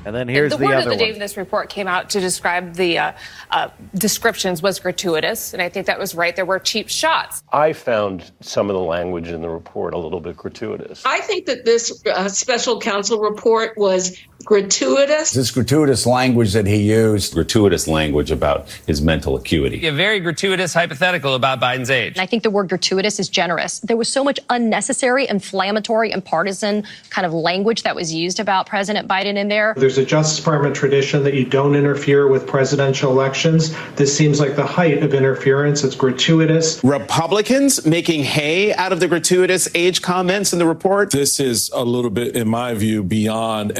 [0.08, 0.97] And then here's the, the, word other of the one.
[0.99, 3.12] day when this report came out to describe the uh,
[3.51, 6.34] uh, descriptions was gratuitous, and I think that was right.
[6.34, 7.43] There were cheap shots.
[7.51, 11.03] I found some of the language in the report a little bit gratuitous.
[11.05, 14.18] I think that this uh, special counsel report was
[14.48, 15.32] gratuitous.
[15.32, 17.34] This gratuitous language that he used.
[17.34, 19.86] Gratuitous language about his mental acuity.
[19.86, 22.14] A very gratuitous hypothetical about Biden's age.
[22.14, 23.80] And I think the word gratuitous is generous.
[23.80, 28.68] There was so much unnecessary, inflammatory, and partisan kind of language that was used about
[28.68, 29.74] President Biden in there.
[29.76, 33.76] There's a Justice Department tradition that you don't interfere with presidential elections.
[33.95, 35.84] This seems like the height of interference.
[35.84, 36.82] It's gratuitous.
[36.86, 41.12] Republicans making hay out of the gratuitous age comments in the report.
[41.12, 43.74] This is a little bit, in my view, beyond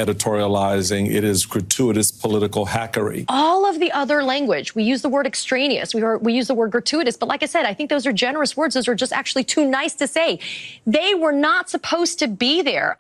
[0.58, 1.10] editorializing.
[1.14, 3.26] It is gratuitous political hackery.
[3.28, 6.56] All of the other language, we use the word extraneous, we, are, we use the
[6.56, 8.76] word gratuitous, but like I said, I think those are generous words.
[8.76, 10.40] Those are just actually too nice to say.
[10.86, 12.98] They were not supposed to be there.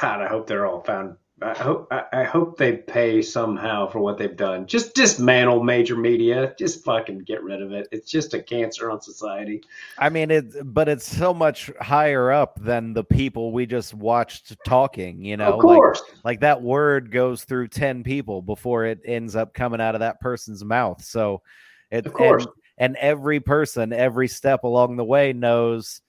[0.00, 1.16] God, I hope they're all found.
[1.44, 4.66] I hope I, I hope they pay somehow for what they've done.
[4.66, 6.54] Just dismantle major media.
[6.58, 7.88] Just fucking get rid of it.
[7.92, 9.62] It's just a cancer on society.
[9.98, 14.56] I mean, it, but it's so much higher up than the people we just watched
[14.64, 15.24] talking.
[15.24, 16.00] You know, Of course.
[16.00, 20.00] like like that word goes through ten people before it ends up coming out of
[20.00, 21.02] that person's mouth.
[21.04, 21.42] So,
[21.90, 22.44] it, Of course.
[22.44, 26.00] and, and every person, every step along the way knows.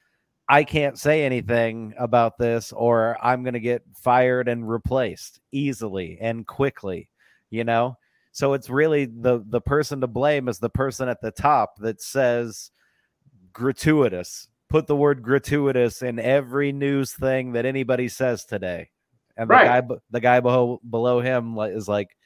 [0.49, 6.17] I can't say anything about this, or I'm going to get fired and replaced easily
[6.21, 7.09] and quickly.
[7.49, 7.97] You know,
[8.31, 12.01] so it's really the the person to blame is the person at the top that
[12.01, 12.71] says
[13.53, 14.47] gratuitous.
[14.69, 18.89] Put the word gratuitous in every news thing that anybody says today,
[19.37, 19.87] and the Right.
[19.87, 22.17] guy the guy below below him is like,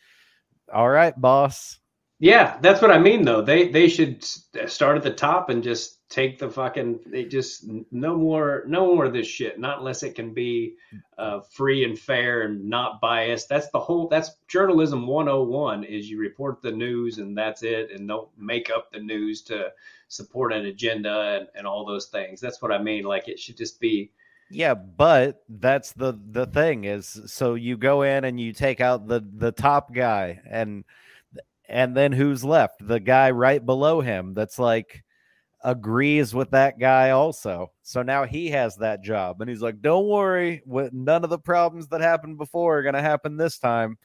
[0.74, 1.80] "All right, boss."
[2.20, 3.42] Yeah, that's what I mean though.
[3.42, 8.16] They they should start at the top and just take the fucking they just no
[8.16, 9.60] more no more of this shit.
[9.60, 10.78] Not unless it can be
[11.20, 13.50] uh, free and fair and not biased.
[13.50, 18.08] That's the whole that's journalism 101 is you report the news and that's it and
[18.08, 19.72] don't make up the news to
[20.08, 22.42] support an agenda and, and all those things.
[22.42, 23.04] That's what I mean.
[23.04, 24.12] Like it should just be
[24.50, 29.08] Yeah, but that's the the thing is so you go in and you take out
[29.08, 30.84] the the top guy and
[31.68, 32.86] and then who's left?
[32.88, 35.04] The guy right below him that's like
[35.64, 37.72] agrees with that guy also.
[37.82, 41.88] So now he has that job and he's like, "Don't worry, none of the problems
[41.90, 43.98] that happened before are going to happen this time."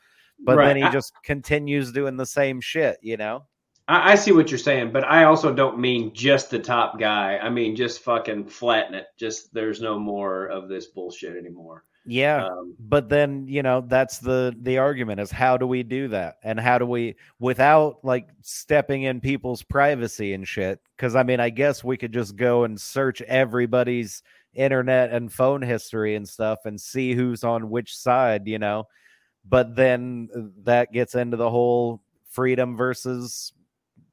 [0.45, 0.69] But Right.
[0.69, 3.47] then he I- just continues doing the same shit, you know?
[3.89, 7.39] I, I see what you're saying, but I also don't mean just the top guy.
[7.39, 9.07] I mean just fucking flatten it.
[9.19, 11.85] Just there's no more of this bullshit anymore.
[12.05, 16.09] Yeah, Um, but then you know that's the the argument is how do we do
[16.09, 20.81] that and how do we without like stepping in people's privacy and shit?
[20.97, 24.23] Because I mean, I guess we could just go and search everybody's
[24.55, 28.89] internet and phone history and stuff and see who's on which side, you know.
[29.45, 33.53] But then uh, that gets into the whole freedom versus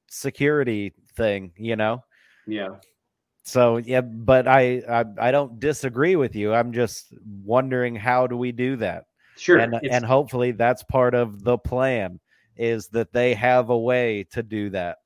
[0.10, 2.04] security thing, you know.
[2.48, 2.76] Yeah.
[3.50, 6.54] So yeah, but I, I I don't disagree with you.
[6.54, 9.06] I'm just wondering how do we do that?
[9.38, 12.20] Sure, and it's- and hopefully that's part of the plan
[12.56, 14.98] is that they have a way to do that.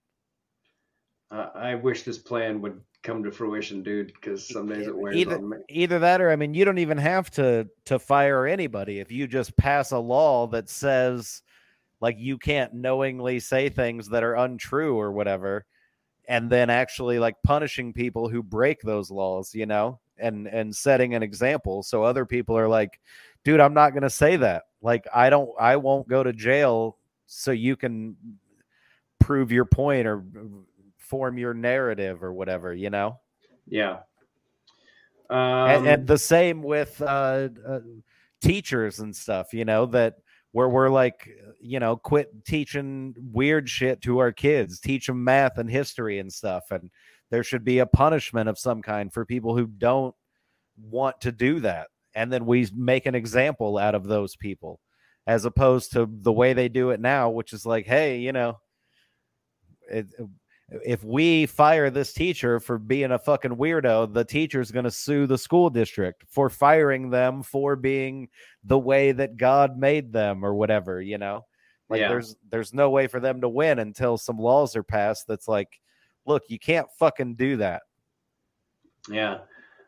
[1.32, 5.16] Uh, I wish this plan would come to fruition, dude, because some days it wears
[5.16, 5.58] Either on me.
[5.70, 9.28] either that or I mean you don't even have to to fire anybody if you
[9.28, 11.41] just pass a law that says
[12.02, 15.66] like you can't knowingly say things that are untrue or whatever
[16.28, 21.15] and then actually like punishing people who break those laws, you know, and and setting
[21.15, 22.99] an example so other people are like,
[23.43, 24.63] dude, I'm not going to say that.
[24.82, 28.15] Like I don't I won't go to jail so you can
[29.19, 30.24] prove your point or
[30.97, 33.19] form your narrative or whatever, you know?
[33.67, 33.99] Yeah.
[35.30, 37.80] Um, and, and the same with uh, uh,
[38.41, 40.17] teachers and stuff, you know, that
[40.54, 41.30] where we're like,
[41.60, 46.32] you know, quit teaching weird shit to our kids, teach them math and history and
[46.32, 46.64] stuff.
[46.72, 46.89] And
[47.32, 50.16] there should be a punishment of some kind for people who don't
[50.80, 51.88] want to do that.
[52.16, 54.80] And then we make an example out of those people
[55.26, 58.60] as opposed to the way they do it now, which is like, hey, you know,
[59.89, 60.08] it,
[60.86, 65.28] if we fire this teacher for being a fucking weirdo, the teacher's going to sue
[65.28, 68.30] the school district for firing them for being
[68.63, 71.45] the way that God made them or whatever, you know?
[71.89, 72.09] Like Yeah.
[72.09, 75.80] there's there's no way for them to win until some laws are passed that's like,
[76.26, 77.84] look, you can't fucking do that.
[79.09, 79.39] Yeah.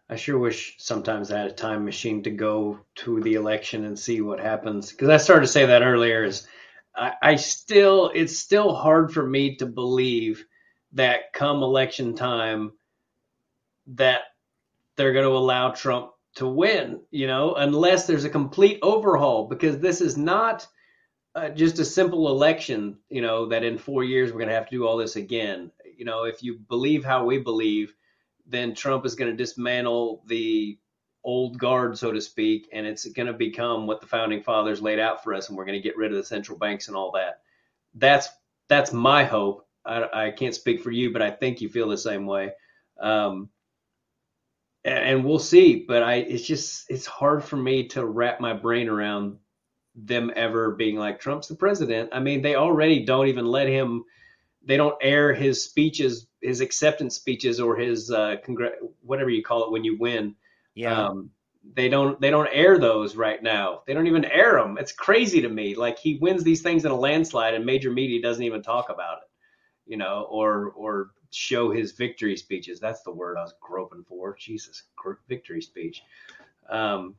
[0.07, 3.97] I sure wish sometimes I had a time machine to go to the election and
[3.97, 4.91] see what happens.
[4.91, 6.47] Because I started to say that earlier is
[6.95, 10.45] I, I still it's still hard for me to believe
[10.95, 12.71] that come election time
[13.87, 14.21] that
[14.95, 19.79] they're going to allow Trump to win, you know, unless there's a complete overhaul because
[19.79, 20.67] this is not
[21.35, 24.69] uh, just a simple election, you know, that in 4 years we're going to have
[24.69, 25.71] to do all this again.
[25.97, 27.93] You know, if you believe how we believe,
[28.45, 30.77] then Trump is going to dismantle the
[31.23, 34.99] old guard, so to speak, and it's going to become what the founding fathers laid
[34.99, 37.11] out for us, and we're going to get rid of the central banks and all
[37.11, 37.41] that.
[37.95, 38.29] That's
[38.67, 39.64] that's my hope.
[39.85, 42.51] I, I can't speak for you, but I think you feel the same way.
[42.99, 43.49] Um,
[44.83, 45.85] and, and we'll see.
[45.87, 49.37] But I, it's just it's hard for me to wrap my brain around
[49.95, 52.09] them ever being like Trump's the president.
[52.11, 54.05] I mean, they already don't even let him.
[54.63, 59.65] They don't air his speeches, his acceptance speeches, or his uh, congr- whatever you call
[59.65, 60.35] it when you win.
[60.73, 61.07] Yeah.
[61.07, 61.29] Um,
[61.73, 63.81] they don't they don't air those right now.
[63.87, 64.77] They don't even air them.
[64.77, 65.75] It's crazy to me.
[65.75, 69.19] Like he wins these things in a landslide, and major media doesn't even talk about
[69.19, 69.29] it,
[69.85, 72.79] you know, or or show his victory speeches.
[72.79, 74.35] That's the word I was groping for.
[74.35, 74.83] Jesus,
[75.27, 76.03] victory speech.
[76.69, 77.15] Um,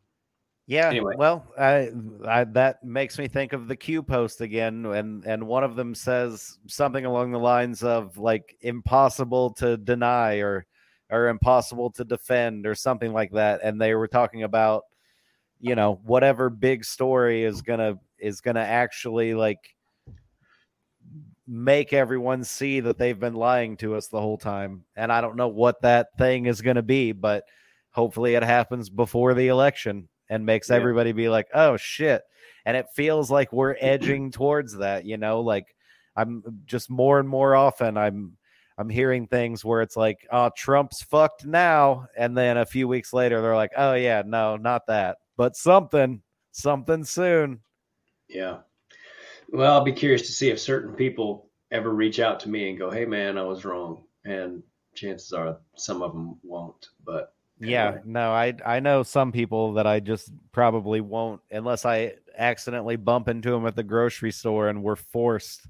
[0.66, 0.88] Yeah.
[0.88, 1.14] Anyway.
[1.16, 1.90] Well, I,
[2.26, 5.94] I, that makes me think of the Q post again, and and one of them
[5.94, 10.66] says something along the lines of like impossible to deny or
[11.08, 14.84] or impossible to defend or something like that, and they were talking about
[15.60, 19.75] you know whatever big story is gonna is gonna actually like
[21.47, 25.36] make everyone see that they've been lying to us the whole time, and I don't
[25.36, 27.44] know what that thing is gonna be, but
[27.90, 30.76] hopefully it happens before the election and makes Yeah.
[30.76, 32.22] everybody be like, oh shit.
[32.64, 35.74] And it feels like we're edging towards that, you know, like
[36.16, 38.36] I'm just more and more often I'm
[38.78, 42.09] I'm hearing things where it's like, oh, Trump's fucked now.
[42.18, 45.16] And then a few weeks later they're like, oh yeah, no, not that.
[45.38, 46.20] But something,
[46.53, 47.61] something soon.
[48.28, 48.59] Yeah.
[49.51, 52.78] Well, I'll be curious to see if certain people ever reach out to me and
[52.78, 54.62] go, "Hey, man, I was wrong," and
[54.94, 56.88] chances are some of them won't.
[57.05, 62.14] But Yeah, no, I I know some people that I just probably won't unless I
[62.36, 65.66] accidentally bump into them at the grocery store and we're forced.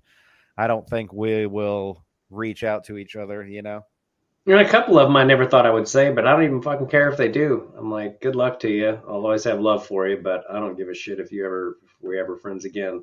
[0.56, 3.84] I don't think we will reach out to each other, you know.
[4.46, 6.44] You know, a couple of them I never thought I would say, but I don't
[6.44, 7.72] even fucking care if they do.
[7.76, 9.00] I'm like, good luck to you.
[9.08, 11.78] I'll always have love for you, but I don't give a shit if you ever,
[11.84, 13.02] if we're ever friends again,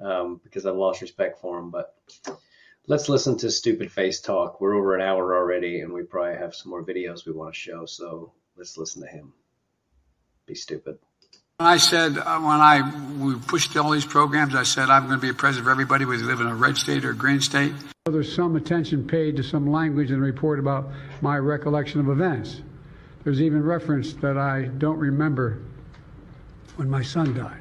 [0.00, 1.70] um, because I've lost respect for him.
[1.70, 1.94] But
[2.86, 4.60] let's listen to stupid face talk.
[4.60, 7.60] We're over an hour already, and we probably have some more videos we want to
[7.60, 7.86] show.
[7.86, 9.32] So let's listen to him.
[10.46, 10.98] Be stupid.
[11.60, 15.22] I said uh, when I we pushed all these programs, I said I'm going to
[15.22, 17.40] be a president for everybody, whether you live in a red state or a green
[17.40, 17.74] state.
[18.06, 20.90] There's some attention paid to some language in the report about
[21.20, 22.62] my recollection of events.
[23.24, 25.60] There's even reference that I don't remember
[26.76, 27.60] when my son died.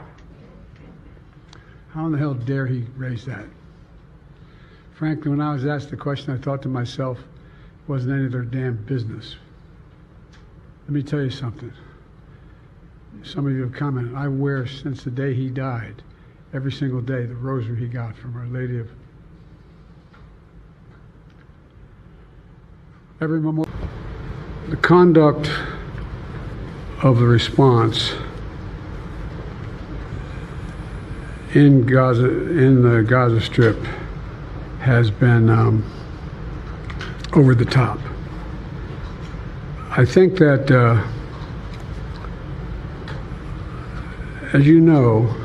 [1.93, 3.45] How in the hell dare he raise that?
[4.93, 8.31] Frankly, when I was asked the question, I thought to myself, it wasn't any of
[8.31, 9.37] their damn business.
[10.85, 11.71] Let me tell you something.
[13.23, 14.15] Some of you have commented.
[14.15, 16.03] I wear since the day he died,
[16.53, 18.89] every single day, the rosary he got from Our Lady of
[23.21, 23.71] every memorial.
[24.69, 25.49] The conduct
[27.01, 28.13] of the response
[31.53, 33.77] in Gaza, in the Gaza Strip,
[34.79, 35.83] has been um,
[37.33, 37.99] over the top.
[39.91, 41.03] I think that, uh,
[44.53, 45.35] as you know,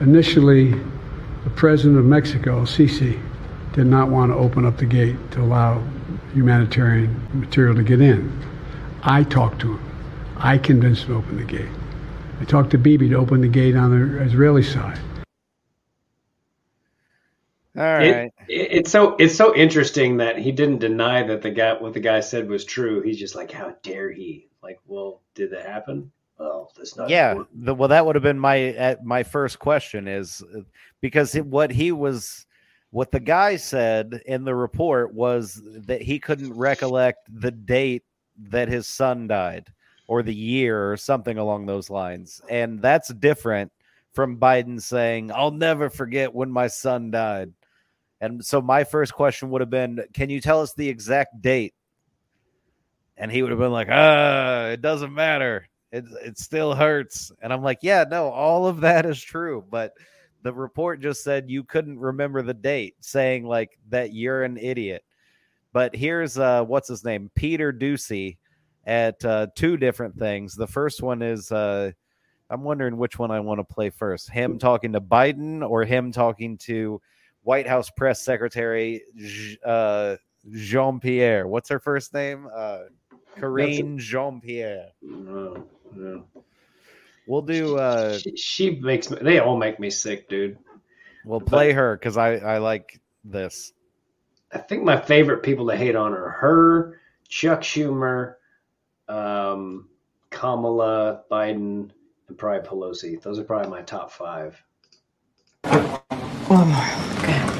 [0.00, 0.70] initially
[1.44, 3.20] the president of Mexico, Sisi,
[3.74, 5.82] did not want to open up the gate to allow
[6.34, 8.32] humanitarian material to get in.
[9.02, 9.92] I talked to him.
[10.36, 11.68] I convinced him to open the gate.
[12.42, 14.98] I talked to Bibi to open the gate on the Israeli side.
[17.76, 21.74] All It- it- it's so it's so interesting that he didn't deny that the guy
[21.74, 23.00] what the guy said was true.
[23.00, 24.48] He's just like, how dare he?
[24.60, 26.10] Like, well, did that happen?
[26.36, 27.08] Well, that's not.
[27.08, 30.62] yeah the, well that would have been my uh, my first question is uh,
[31.00, 32.44] because it, what he was
[32.90, 38.02] what the guy said in the report was that he couldn't recollect the date
[38.36, 39.72] that his son died
[40.06, 42.40] or the year or something along those lines.
[42.48, 43.72] And that's different
[44.12, 47.52] from biden saying i'll never forget when my son died.
[48.20, 51.74] And so my first question would have been can you tell us the exact date?
[53.16, 55.66] And he would have been like ah it doesn't matter.
[55.90, 57.32] It, it still hurts.
[57.40, 59.64] And i'm like yeah no all of that is true.
[59.68, 59.92] But
[60.42, 65.04] the report just said you couldn't remember the date saying like that you're an idiot.
[65.72, 67.30] But here's uh what's his name?
[67.34, 68.36] Peter Doocy
[68.84, 71.90] at uh two different things the first one is uh
[72.50, 76.10] i'm wondering which one i want to play first him talking to biden or him
[76.10, 77.00] talking to
[77.42, 79.02] white house press secretary
[79.64, 80.16] uh
[80.52, 82.78] jean-pierre what's her first name uh
[83.38, 84.88] Karine Jean-Pierre.
[85.00, 86.24] No, no.
[87.26, 87.76] We'll do.
[87.76, 89.18] uh She, she makes me.
[89.20, 90.58] They all make me sick, dude.
[91.24, 93.72] We'll play her because I I like this.
[94.52, 98.34] I think my favorite people to hate on are her, Chuck Schumer,
[99.08, 99.88] um,
[100.30, 101.90] Kamala, Biden,
[102.28, 103.20] and probably Pelosi.
[103.20, 104.62] Those are probably my top five.
[106.48, 106.84] One more.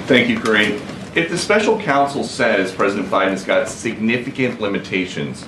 [0.06, 0.81] Thank you, Karine.
[1.14, 5.44] If the special counsel says President Biden's got significant limitations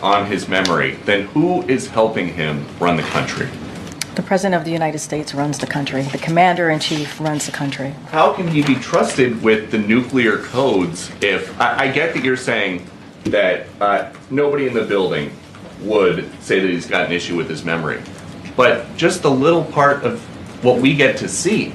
[0.00, 3.48] on his memory, then who is helping him run the country?
[4.14, 6.02] The President of the United States runs the country.
[6.02, 7.94] The Commander in Chief runs the country.
[8.06, 12.36] How can he be trusted with the nuclear codes if I, I get that you're
[12.36, 12.84] saying
[13.30, 15.30] that uh, nobody in the building
[15.80, 18.02] would say that he's got an issue with his memory,
[18.56, 20.20] but just the little part of
[20.64, 21.72] what we get to see,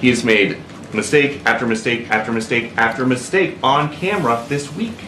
[0.00, 0.58] he's made
[0.92, 4.98] mistake after mistake after mistake after mistake on camera this week.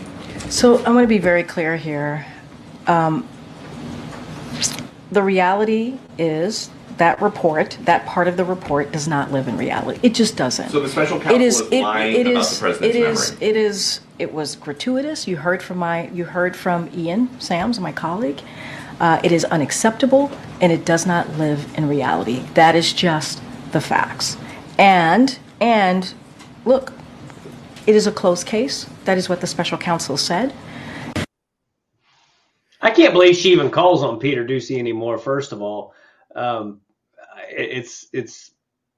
[0.49, 2.27] So I'm going to be very clear here.
[2.87, 3.29] Um,
[5.11, 9.99] the reality is that report, that part of the report, does not live in reality.
[10.03, 10.71] It just doesn't.
[10.71, 13.01] So the special counsel it is, is it, lying it about is- the president's it
[13.03, 13.47] is- memory.
[13.49, 14.01] It is.
[14.19, 15.27] It was gratuitous.
[15.29, 16.09] You heard from my.
[16.11, 18.41] You heard from Ian Sams, my colleague.
[19.01, 20.31] Uh, it is unacceptable,
[20.61, 22.41] and it does not live in reality.
[22.55, 24.37] That is just the facts.
[24.77, 26.13] And and
[26.65, 26.93] look,
[27.87, 28.87] it is a closed case.
[29.05, 30.53] That is what the special counsel said.
[32.81, 35.19] I can't believe she even calls on Peter Doocy anymore.
[35.19, 35.95] First of all,
[36.35, 36.88] um, it-
[37.51, 38.53] it's it's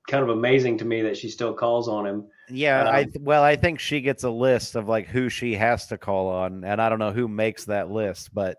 [0.09, 2.27] kind of amazing to me that she still calls on him.
[2.49, 5.87] Yeah, I Um, well, I think she gets a list of like who she has
[5.89, 8.59] to call on, and I don't know who makes that list, but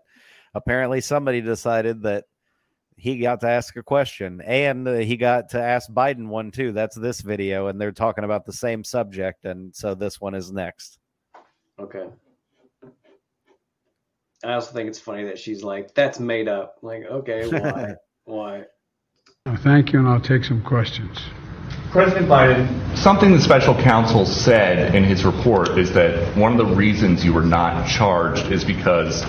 [0.54, 2.24] apparently somebody decided that
[2.96, 6.72] he got to ask a question, and uh, he got to ask Biden one too.
[6.72, 10.52] That's this video, and they're talking about the same subject, and so this one is
[10.52, 10.98] next.
[11.78, 12.06] Okay.
[14.44, 17.94] I also think it's funny that she's like, "That's made up." Like, okay, why?
[18.24, 18.64] why?
[19.64, 21.18] Thank you, and I'll take some questions.
[21.90, 26.74] President Biden, something the special counsel said in his report is that one of the
[26.76, 29.24] reasons you were not charged is because,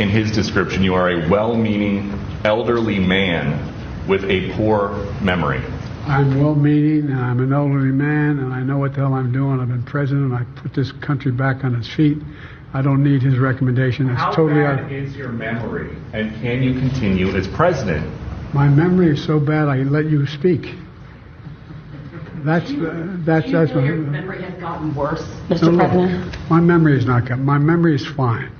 [0.00, 2.10] in his description, you are a well meaning
[2.44, 4.90] elderly man with a poor
[5.22, 5.62] memory.
[6.06, 9.60] I'm well-meaning, and I'm an elderly man, and I know what the hell I'm doing.
[9.60, 10.34] I've been president.
[10.34, 12.18] I put this country back on its feet.
[12.74, 14.10] I don't need his recommendation.
[14.10, 14.92] It's How totally bad out.
[14.92, 18.04] is your memory, and can you continue as president?
[18.54, 19.66] My memory is so bad.
[19.66, 20.76] I let you speak.
[22.44, 25.72] That's uh, that's that's my memory has gotten worse, Mr.
[25.72, 25.78] no.
[25.78, 26.50] President?
[26.50, 27.38] My memory is not good.
[27.40, 28.52] My memory is fine.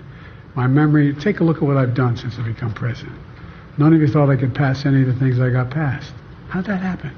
[0.57, 1.15] My memory.
[1.15, 3.17] Take a look at what I've done since I become president.
[3.79, 6.13] None of you thought I could pass any of the things I got passed.
[6.49, 7.13] How'd that happen?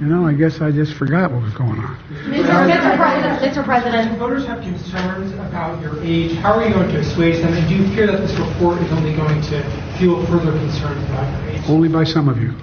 [0.00, 1.96] You know, I guess I just forgot what was going on.
[2.26, 2.42] Mr.
[2.42, 2.96] Mr.
[2.96, 3.64] President, Mr.
[3.64, 4.18] President.
[4.18, 6.36] Voters have concerns about your age.
[6.38, 7.52] How are you going to assuage them?
[7.52, 11.44] And do you fear that this report is only going to fuel further concerns about
[11.44, 11.62] your age?
[11.68, 12.54] Only by some of you.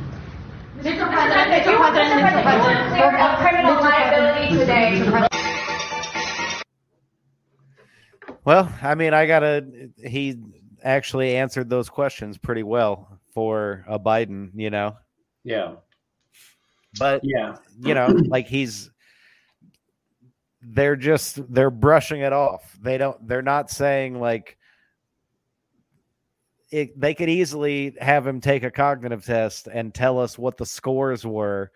[0.79, 1.11] Mr.
[1.11, 1.77] President, Mr.
[1.77, 2.43] President, Mr.
[2.43, 2.89] President.
[2.89, 5.27] Clear of criminal liability today.
[8.43, 9.89] Well, I mean, I gotta.
[10.03, 10.37] He
[10.83, 14.97] actually answered those questions pretty well for a Biden, you know.
[15.43, 15.75] Yeah.
[16.99, 18.89] But yeah, you know, like he's
[20.61, 22.77] they're just they're brushing it off.
[22.81, 24.57] They don't they're not saying like
[26.71, 30.65] it, they could easily have him take a cognitive test and tell us what the
[30.65, 31.71] scores were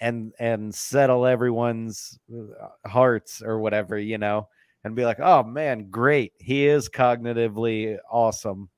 [0.00, 4.48] and and settle everyone's uh, hearts or whatever, you know,
[4.84, 6.32] and be like, "Oh man, great.
[6.38, 8.70] He is cognitively awesome."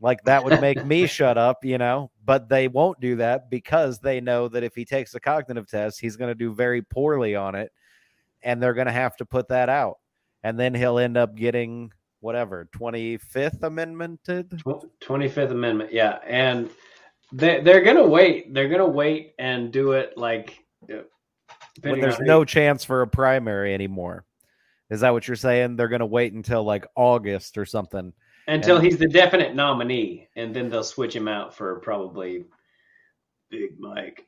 [0.00, 3.98] Like that would make me shut up, you know, but they won't do that because
[3.98, 7.34] they know that if he takes a cognitive test, he's going to do very poorly
[7.34, 7.72] on it
[8.42, 9.96] and they're going to have to put that out.
[10.42, 11.90] And then he'll end up getting
[12.24, 14.60] whatever, 25th amendmented.
[15.00, 16.70] Twenty Fifth Amendment, yeah, and
[17.32, 18.52] they they're gonna wait.
[18.54, 20.58] They're gonna wait and do it like
[20.90, 21.02] uh,
[21.82, 24.24] When there's no chance for a primary anymore.
[24.90, 25.76] Is that what you're saying?
[25.76, 28.12] They're going to wait until like August or something.
[28.46, 32.44] until And- he's the definite nominee, and then they'll switch him out for probably
[33.50, 34.26] Big Mike.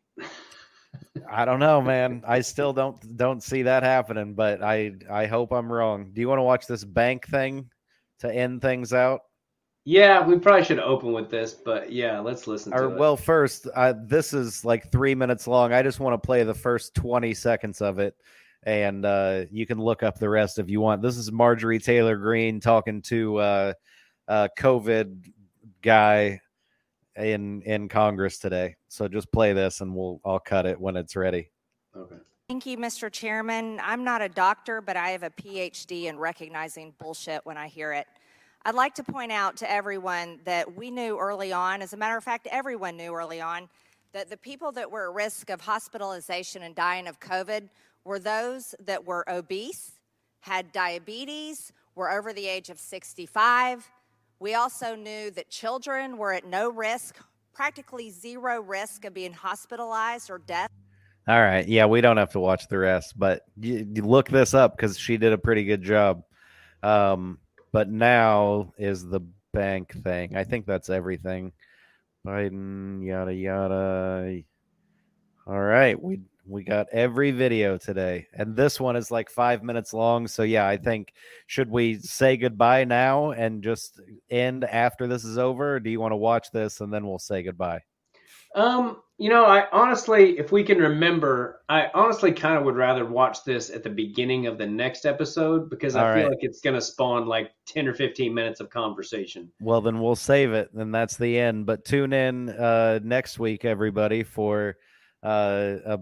[1.30, 2.22] I don't know, man.
[2.28, 6.10] I still don't don't see that happening, but I I hope I'm wrong.
[6.12, 7.70] Do you want to watch this bank thing
[8.20, 9.22] to end things out?
[9.84, 12.98] Yeah, we probably should open with this, but yeah, let's listen to Or it.
[12.98, 15.72] well, first, uh, this is like three minutes long.
[15.72, 18.16] I just want to play the first twenty seconds of it,
[18.64, 21.02] and uh, you can look up the rest if you want.
[21.02, 23.72] This is Marjorie Taylor Greene talking to uh,
[24.26, 25.32] uh, COVID
[25.82, 26.40] guy
[27.14, 28.74] in in Congress today.
[28.88, 31.52] So just play this, and we'll I'll cut it when it's ready.
[31.96, 32.16] Okay.
[32.48, 33.10] Thank you, Mr.
[33.10, 33.80] Chairman.
[33.82, 37.92] I'm not a doctor, but I have a PhD in recognizing bullshit when I hear
[37.92, 38.06] it.
[38.64, 42.16] I'd like to point out to everyone that we knew early on, as a matter
[42.16, 43.68] of fact, everyone knew early on,
[44.12, 47.68] that the people that were at risk of hospitalization and dying of COVID
[48.04, 49.98] were those that were obese,
[50.38, 53.90] had diabetes, were over the age of 65,
[54.38, 57.16] We also knew that children were at no risk,
[57.54, 60.70] practically zero risk of being hospitalized or death.
[61.28, 61.66] All right.
[61.66, 64.96] Yeah, we don't have to watch the rest, but you, you look this up because
[64.96, 66.22] she did a pretty good job.
[66.84, 67.38] Um,
[67.72, 69.20] but now is the
[69.52, 70.36] bank thing.
[70.36, 71.52] I think that's everything.
[72.24, 74.42] Biden, yada yada.
[75.46, 79.92] All right, we we got every video today, and this one is like five minutes
[79.92, 80.28] long.
[80.28, 81.12] So yeah, I think
[81.46, 84.00] should we say goodbye now and just
[84.30, 85.80] end after this is over?
[85.80, 87.80] Do you want to watch this and then we'll say goodbye?
[88.56, 93.04] Um, you know, I honestly, if we can remember, I honestly kind of would rather
[93.04, 96.30] watch this at the beginning of the next episode because I All feel right.
[96.30, 99.50] like it's going to spawn like 10 or 15 minutes of conversation.
[99.60, 100.70] Well, then we'll save it.
[100.74, 101.64] Then that's the end.
[101.64, 104.76] But tune in uh, next week, everybody, for
[105.22, 105.98] uh, a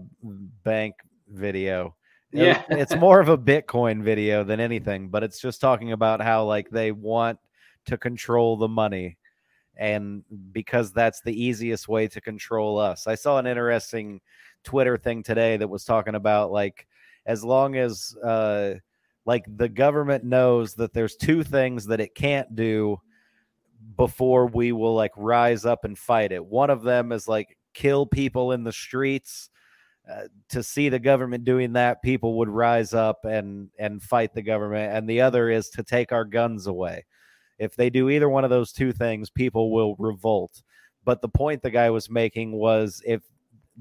[0.63, 0.95] bank
[1.29, 1.95] video.
[2.35, 2.63] Yeah.
[2.69, 6.69] it's more of a Bitcoin video than anything, but it's just talking about how like
[6.69, 7.39] they want
[7.85, 9.17] to control the money,
[9.77, 13.07] and because that's the easiest way to control us.
[13.07, 14.21] I saw an interesting
[14.63, 16.87] Twitter thing today that was talking about like
[17.25, 18.75] as long as uh,
[19.25, 22.99] like the government knows that there's two things that it can't do
[23.97, 26.43] before we will like rise up and fight it.
[26.43, 29.49] One of them is like kill people in the streets.
[30.09, 34.41] Uh, to see the government doing that, people would rise up and and fight the
[34.43, 34.93] government.
[34.93, 37.05] And the other is to take our guns away.
[37.57, 40.61] If they do either one of those two things, people will revolt.
[41.03, 43.21] But the point the guy was making was if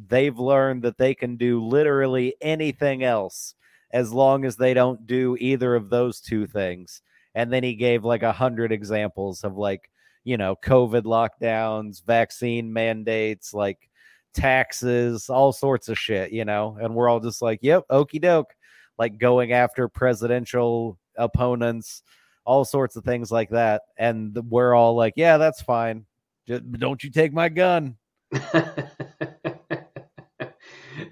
[0.09, 3.55] they've learned that they can do literally anything else
[3.93, 7.01] as long as they don't do either of those two things.
[7.35, 9.91] And then he gave like a hundred examples of like,
[10.25, 13.89] you know, COVID lockdowns, vaccine mandates, like
[14.35, 16.77] taxes, all sorts of shit, you know.
[16.81, 18.55] And we're all just like, yep, okey doke,
[18.99, 22.03] like going after presidential opponents,
[22.45, 23.83] all sorts of things like that.
[23.97, 26.07] And we're all like, yeah, that's fine.
[26.47, 27.97] Just don't you take my gun.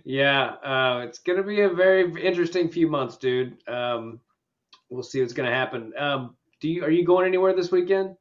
[0.04, 3.56] Yeah, uh, it's going to be a very interesting few months, dude.
[3.68, 4.20] Um,
[4.90, 5.92] we'll see what's going to happen.
[5.96, 8.16] Um, do you are you going anywhere this weekend?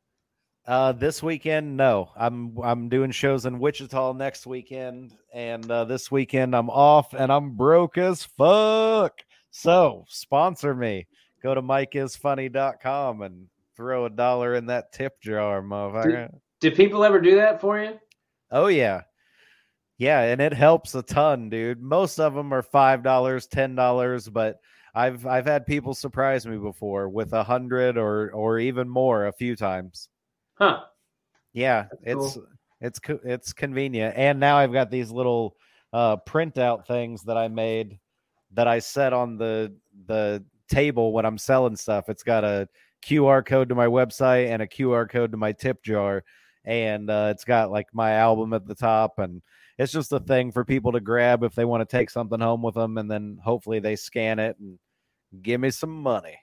[0.66, 2.12] Uh, this weekend, no.
[2.16, 7.32] I'm I'm doing shows in Wichita next weekend, and uh, this weekend I'm off, and
[7.32, 9.20] I'm broke as fuck.
[9.50, 11.08] So sponsor me.
[11.42, 16.30] Go to MikeIsFunny.com and throw a dollar in that tip jar, motherfucker.
[16.60, 18.00] Did people ever do that for you?
[18.52, 19.02] Oh yeah,
[19.98, 21.82] yeah, and it helps a ton, dude.
[21.82, 24.60] Most of them are five dollars, ten dollars, but
[24.94, 29.34] I've I've had people surprise me before with a hundred or or even more a
[29.34, 30.10] few times.
[30.56, 30.82] Huh.
[31.54, 32.38] Yeah, it's
[32.82, 35.56] it's it's convenient, and now I've got these little
[35.94, 38.00] uh, printout things that I made
[38.54, 39.74] that I set on the
[40.08, 42.10] the table when I'm selling stuff.
[42.10, 42.68] It's got a
[43.04, 46.24] QR code to my website and a QR code to my tip jar,
[46.66, 49.42] and uh, it's got like my album at the top, and
[49.78, 52.62] it's just a thing for people to grab if they want to take something home
[52.62, 54.80] with them, and then hopefully they scan it and
[55.42, 56.38] give me some money.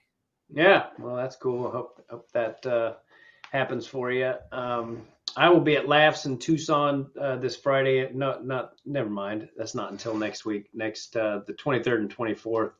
[0.53, 1.67] Yeah, well, that's cool.
[1.67, 2.93] I hope, hope that uh,
[3.51, 4.33] happens for you.
[4.51, 5.05] Um,
[5.37, 8.09] I will be at Laffs in Tucson uh, this Friday.
[8.13, 9.47] No, not never mind.
[9.55, 10.69] That's not until next week.
[10.73, 12.71] Next, uh, the 23rd and 24th.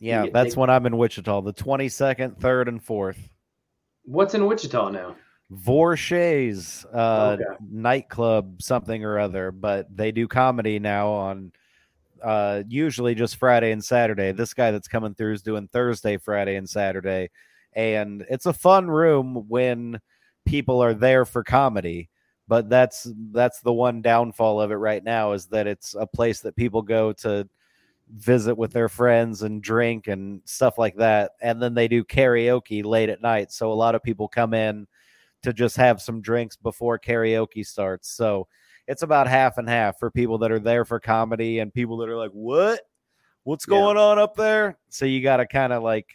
[0.00, 3.18] Yeah, get that's tick- when I'm in Wichita, the 22nd, 3rd, and 4th.
[4.04, 5.16] What's in Wichita now?
[5.52, 7.44] Vorshay's uh, Okay.
[7.70, 11.52] nightclub, something or other, but they do comedy now on
[12.22, 14.32] uh, usually just Friday and Saturday.
[14.32, 17.30] This guy that's coming through is doing Thursday, Friday, and Saturday.
[17.74, 20.00] And it's a fun room when
[20.44, 22.08] people are there for comedy.
[22.48, 26.40] But that's that's the one downfall of it right now is that it's a place
[26.40, 27.46] that people go to
[28.14, 31.32] visit with their friends and drink and stuff like that.
[31.40, 33.52] And then they do karaoke late at night.
[33.52, 34.86] So a lot of people come in
[35.42, 38.10] to just have some drinks before karaoke starts.
[38.10, 38.48] So
[38.86, 42.08] it's about half and half for people that are there for comedy and people that
[42.08, 42.80] are like, what?
[43.44, 44.78] What's going on up there?
[44.88, 46.06] So you got to kind of like,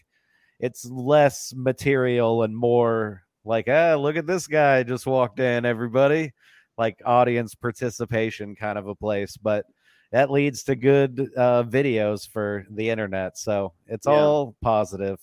[0.60, 6.34] it's less material and more like, ah, look at this guy just walked in, everybody.
[6.78, 9.38] Like audience participation kind of a place.
[9.38, 9.66] But
[10.14, 13.36] that leads to good uh, videos for the internet.
[13.38, 14.14] So it's Yeah.
[14.14, 15.20] all positive.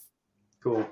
[0.62, 0.84] Cool.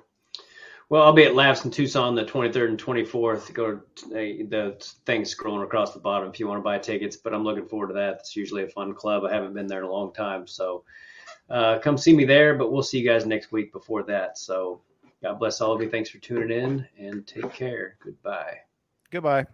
[0.88, 3.52] Well, I'll be at Laffs in Tucson the 23rd and 24th.
[3.52, 7.16] Go to the thing scrolling across the bottom if you want to buy tickets.
[7.16, 8.20] But I'm looking forward to that.
[8.20, 9.24] It's usually a fun club.
[9.24, 10.84] I haven't been there in a long time, so
[11.50, 12.54] uh, come see me there.
[12.54, 14.38] But we'll see you guys next week before that.
[14.38, 14.80] So
[15.22, 15.90] God bless all of you.
[15.90, 17.96] Thanks for tuning in and take care.
[18.02, 18.58] Goodbye.
[19.10, 19.44] Goodbye.